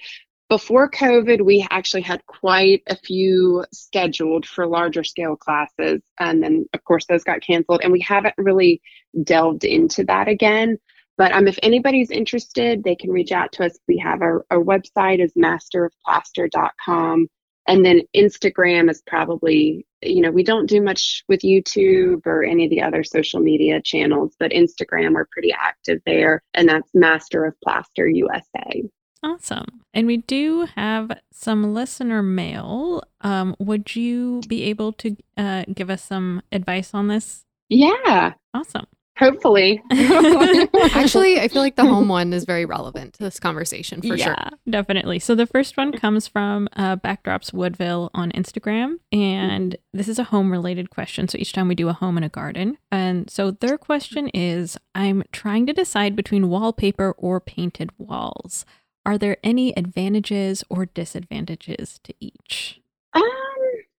[0.50, 6.02] Before COVID, we actually had quite a few scheduled for larger scale classes.
[6.20, 8.82] And then of course those got canceled and we haven't really
[9.24, 10.78] delved into that again.
[11.18, 13.78] But um, if anybody's interested, they can reach out to us.
[13.88, 17.28] We have our, our website is masterofplaster.com.
[17.68, 22.66] And then Instagram is probably, you know, we don't do much with YouTube or any
[22.66, 26.42] of the other social media channels, but Instagram, we're pretty active there.
[26.56, 28.84] And that's Master of Plaster USA.
[29.24, 29.84] Awesome.
[29.94, 33.04] And we do have some listener mail.
[33.22, 37.46] Um, would you be able to uh, give us some advice on this?
[37.70, 38.86] Yeah, Awesome.
[39.18, 39.82] Hopefully.
[39.92, 44.18] Actually, I feel like the home one is very relevant to this conversation for sure.
[44.18, 45.20] yeah, definitely.
[45.20, 50.26] So the first one comes from uh, Backdrops Woodville on Instagram, and this is a
[50.26, 51.28] home related question.
[51.28, 54.78] So each time we do a home and a garden, and so their question is:
[54.96, 58.66] I'm trying to decide between wallpaper or painted walls.
[59.06, 62.82] Are there any advantages or disadvantages to each?
[63.14, 63.24] Um,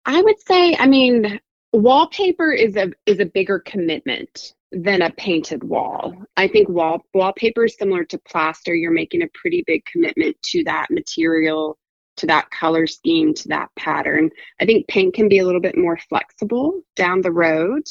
[0.06, 1.40] I would say, I mean,
[1.74, 6.16] wallpaper is a is a bigger commitment than a painted wall.
[6.38, 8.74] I think wall wallpaper is similar to plaster.
[8.74, 11.78] You're making a pretty big commitment to that material,
[12.18, 14.30] to that color scheme, to that pattern.
[14.60, 17.84] I think paint can be a little bit more flexible down the road,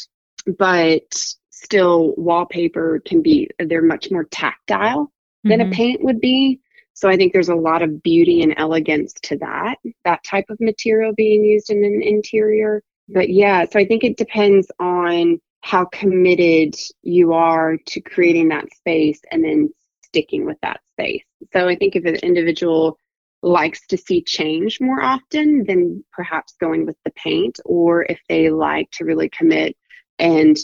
[0.59, 1.03] but
[1.51, 5.13] still wallpaper can be they're much more tactile
[5.45, 5.73] than a Mhm.
[5.73, 6.61] paint would be.
[6.95, 10.59] So I think there's a lot of beauty and elegance to that, that type of
[10.61, 12.83] material being used in an interior.
[13.09, 18.73] But yeah, so I think it depends on how committed you are to creating that
[18.75, 19.71] space and then
[20.03, 21.25] sticking with that space.
[21.53, 22.99] So I think if an individual
[23.43, 28.51] likes to see change more often, then perhaps going with the paint, or if they
[28.51, 29.77] like to really commit
[30.19, 30.59] and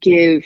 [0.00, 0.44] give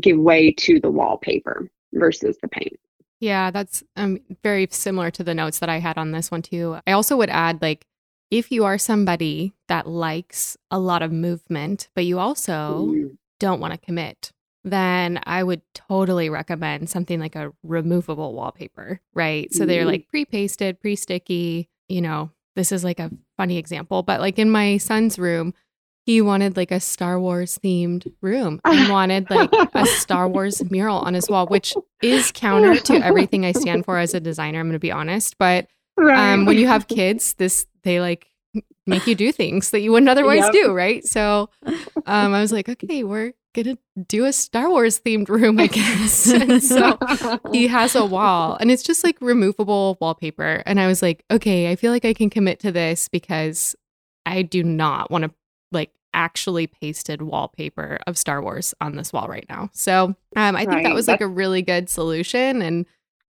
[0.00, 2.78] give way to the wallpaper versus the paint.
[3.20, 6.78] Yeah, that's um, very similar to the notes that I had on this one too.
[6.86, 7.86] I also would add like
[8.30, 13.18] if you are somebody that likes a lot of movement, but you also Mm.
[13.42, 14.32] Don't want to commit,
[14.64, 19.52] then I would totally recommend something like a removable wallpaper, right?
[19.52, 19.86] So they're Mhm.
[19.92, 21.68] like pre pasted, pre sticky.
[21.88, 25.52] You know, this is like a funny example, but like in my son's room,
[26.06, 30.98] he wanted like a Star Wars themed room and wanted like a Star Wars mural
[30.98, 34.60] on his wall, which is counter to everything I stand for as a designer.
[34.60, 35.36] I'm going to be honest.
[35.38, 35.66] But
[35.98, 38.28] um, when you have kids, this they like
[38.86, 40.52] make you do things that you wouldn't otherwise Yep.
[40.52, 41.04] do, right?
[41.04, 41.48] So
[42.06, 43.76] um, I was like, okay, we're gonna
[44.08, 46.26] do a Star Wars themed room, I guess.
[46.32, 46.98] And so
[47.52, 50.62] he has a wall, and it's just like removable wallpaper.
[50.66, 53.76] And I was like, okay, I feel like I can commit to this because
[54.26, 55.30] I do not want to
[55.70, 59.70] like actually pasted wallpaper of Star Wars on this wall right now.
[59.72, 62.84] So um, I think that was like a really good solution and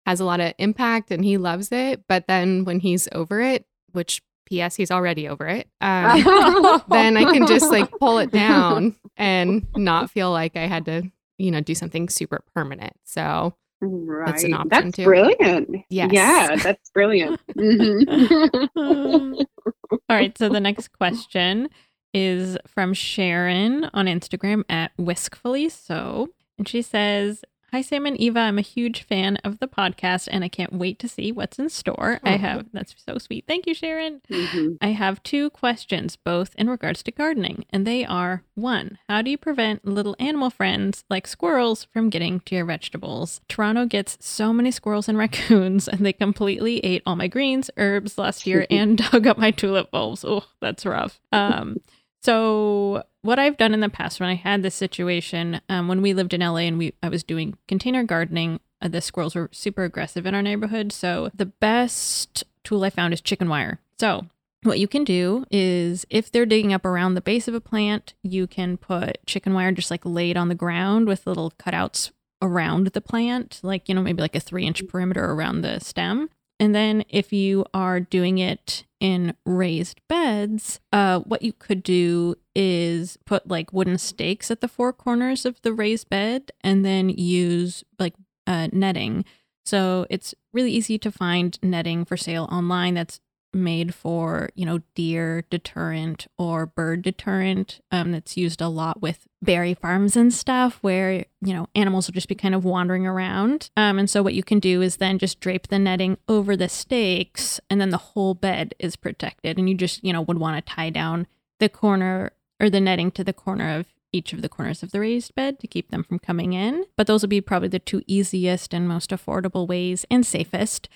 [0.05, 2.03] has a lot of impact, and he loves it.
[2.07, 4.75] But then when he's over it, which P.S.
[4.75, 5.67] he's already over it.
[5.81, 10.85] Um, then I can just like pull it down and not feel like I had
[10.85, 11.03] to,
[11.37, 12.93] you know, do something super permanent.
[13.05, 14.25] So right.
[14.25, 15.03] That's an option, That's too.
[15.05, 15.69] brilliant.
[15.89, 16.09] Yes.
[16.11, 17.39] Yeah, that's brilliant.
[17.55, 18.65] Mhm.
[19.91, 20.37] All right.
[20.37, 21.69] So the next question
[22.13, 26.29] is from Sharon on Instagram at Whiskfully So.
[26.57, 28.39] And she says, Hi, Sam and Eva.
[28.39, 31.69] I'm a huge fan of the podcast and I can't wait to see what's in
[31.69, 32.19] store.
[32.23, 33.45] I have, that's so sweet.
[33.47, 34.21] Thank you, Sharon.
[34.27, 34.77] Mhm.
[34.81, 39.29] I have two questions, both in regards to gardening, and they are one, how do
[39.29, 43.39] you prevent little animal friends like squirrels from getting to your vegetables?
[43.47, 48.17] Toronto gets so many squirrels and raccoons, and they completely ate all my greens, herbs
[48.17, 50.25] last year and dug up my tulip bulbs.
[50.25, 51.19] Oh, that's rough.
[51.31, 51.77] Um,
[52.21, 56.13] so what I've done in the past when I had this situation, um, when we
[56.13, 59.83] lived in LA and we I was doing container gardening, uh, the squirrels were super
[59.83, 60.91] aggressive in our neighborhood.
[60.91, 63.79] So the best tool I found is chicken wire.
[63.99, 64.25] So,
[64.63, 68.13] what you can do is if they're digging up around the base of a plant,
[68.23, 72.11] you can put chicken wire just like laid on the ground with little cutouts
[72.41, 76.29] around the plant, like, you know, maybe like a three inch perimeter around the stem.
[76.59, 82.35] And then if you are doing it in raised beds, uh, what you could do
[82.53, 87.09] is put like wooden stakes at the four corners of the raised bed and then
[87.09, 88.13] use like
[88.45, 89.23] uh, netting.
[89.65, 93.21] So it's really easy to find netting for sale online that's
[93.53, 99.27] made for you know deer deterrent or bird deterrent um, that's used a lot with
[99.41, 103.69] berry farms and stuff where you know animals will just be kind of wandering around.
[103.75, 106.69] Um, and so what you can do is then just drape the netting over the
[106.69, 109.57] stakes and then the whole bed is protected.
[109.57, 111.27] And you just you know would want to tie down
[111.59, 114.99] the corner or the netting to the corner of each of the corners of the
[114.99, 116.85] raised bed to keep them from coming in.
[116.95, 120.89] But those would be probably the two easiest and most affordable ways and safest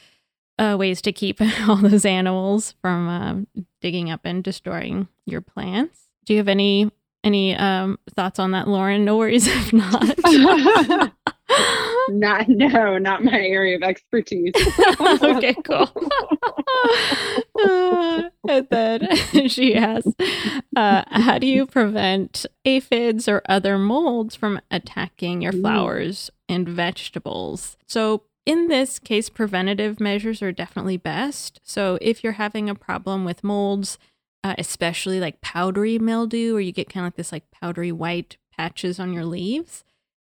[0.60, 3.48] uh, ways to keep all those animals from um,
[3.82, 6.08] digging up and destroying your plants.
[6.26, 6.92] Do you have any
[7.24, 9.06] any um, thoughts on that, Lauren?
[9.06, 10.04] No worries if not.
[12.10, 14.54] not no, not my area of expertise.
[15.00, 15.90] okay, cool.
[17.64, 19.08] uh, and then
[19.48, 20.12] she asks,
[20.76, 27.78] uh, "How do you prevent aphids or other molds from attacking your flowers and vegetables?"
[27.88, 31.60] So in this case, preventative measures are definitely best.
[31.64, 33.98] So if you're having a problem with molds,
[34.44, 38.38] uh, especially like powdery mildew, or you get kind of like this like powdery white
[38.58, 39.84] patches on your leaves,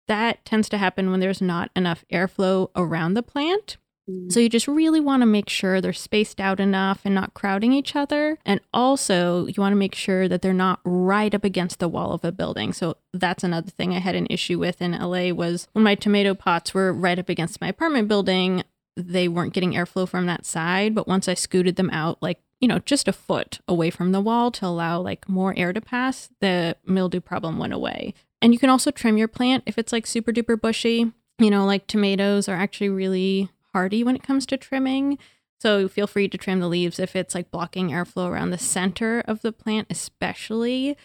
[0.08, 3.76] that tends to happen when there's not enough airflow around the plant.
[4.08, 4.32] Mm.
[4.32, 7.72] So you just really want to make sure they're spaced out enough and not crowding
[7.72, 8.38] each other.
[8.44, 12.12] And also, you want to make sure that they're not right up against the wall
[12.12, 12.72] of a building.
[12.72, 16.34] So that's another thing I had an issue with in LA was when my tomato
[16.34, 18.62] pots were right up against my apartment building,
[18.96, 22.68] they weren't getting airflow from that side, but once I scooted them out like you
[22.68, 26.28] know, just a foot away from the wall to allow like more air to pass,
[26.40, 28.14] the mildew problem went away.
[28.42, 31.12] And you can also trim your plant if it's like super duper bushy.
[31.38, 33.48] You know, like tomatoes are actually really
[33.86, 35.18] when it comes to trimming.
[35.60, 39.20] So feel free to trim the leaves if it's like blocking airflow around the center
[39.26, 40.96] of the plant, especially.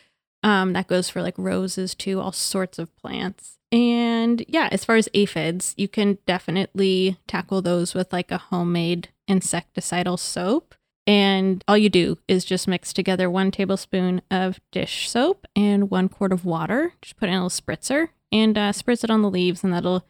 [0.44, 3.58] Um, that goes for like roses too, all sorts of plants.
[3.72, 9.10] And yeah, as far as aphids, you can definitely tackle those with like a homemade
[9.28, 10.76] insecticidal soap.
[11.08, 16.08] And all you do is just mix together one tablespoon of dish soap and one
[16.08, 16.94] quart of water.
[17.02, 20.06] Just put in a little spritzer and uh, spritz it on the leaves, and that'll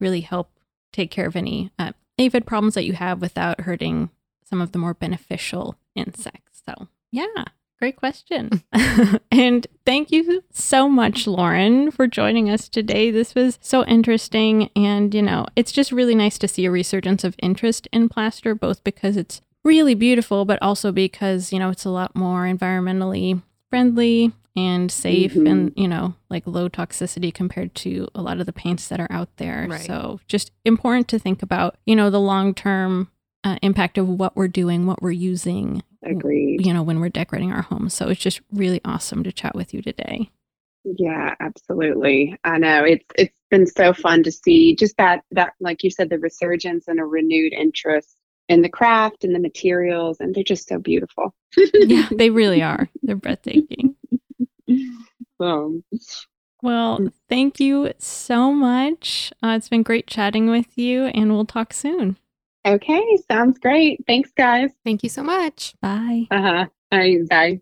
[0.00, 0.50] really help
[0.92, 4.10] take care of any uh, aphid problems that you have without hurting
[4.44, 6.62] some of the more beneficial insects.
[6.66, 7.44] So, yeah,
[7.78, 8.62] great question.
[9.30, 13.10] and thank you so much, Lauren, for joining us today.
[13.10, 14.70] This was so interesting.
[14.76, 18.54] And, you know, it's just really nice to see a resurgence of interest in plaster,
[18.54, 23.42] both because it's really beautiful, but also because, you know, it's a lot more environmentally
[23.70, 25.48] friendly and safe Mhm.
[25.50, 29.10] and you know like low toxicity compared to a lot of the paints that are
[29.10, 29.80] out there Right.
[29.80, 33.10] so just important to think about you know the long term
[33.42, 36.64] uh, impact of what we're doing what we're using Agreed.
[36.64, 39.74] you know when we're decorating our homes so it's just really awesome to chat with
[39.74, 40.30] you today
[40.84, 42.36] Yeah, absolutely.
[42.44, 46.10] I know it's it's been so fun to see just that that like you said
[46.10, 48.16] the resurgence and a renewed interest
[48.48, 51.34] in the craft and the materials and they're just so beautiful.
[51.56, 53.93] yeah they really are they're breathtaking
[55.44, 55.82] So,
[56.62, 61.74] well thank you so much uh, it's been great chatting with you and we'll talk
[61.74, 62.16] soon
[62.66, 64.02] okay, sounds great.
[64.06, 64.70] Thanks guys.
[64.84, 65.74] Thank you so much.
[65.82, 66.64] bye Uh-huh.
[66.90, 67.18] Bye.
[67.28, 67.60] Bye.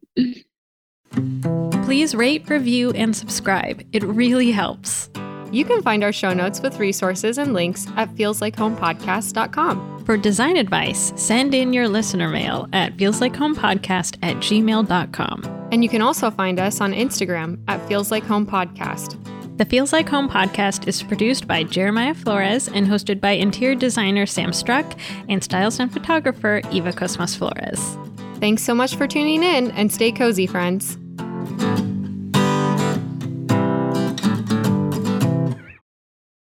[1.85, 5.11] please rate review and subscribe it really helps
[5.53, 10.05] You can find our show notes with resources and links at feelslikeHomePodcast.com.
[10.07, 15.69] For design advice, send in your listener mail at feelslikeHomePodcast at gmail.com.
[15.71, 19.19] And you can also find us on Instagram at Feels Like Home Podcast.
[19.59, 24.25] The Feels Like Home podcast is produced by Jeremiah Flores and hosted by interior designer
[24.25, 24.99] Sam Struck
[25.29, 27.99] and stylist and photographer Eva Kosmas Flores.
[28.41, 30.97] Thanks so much for tuning in and stay cozy, friends.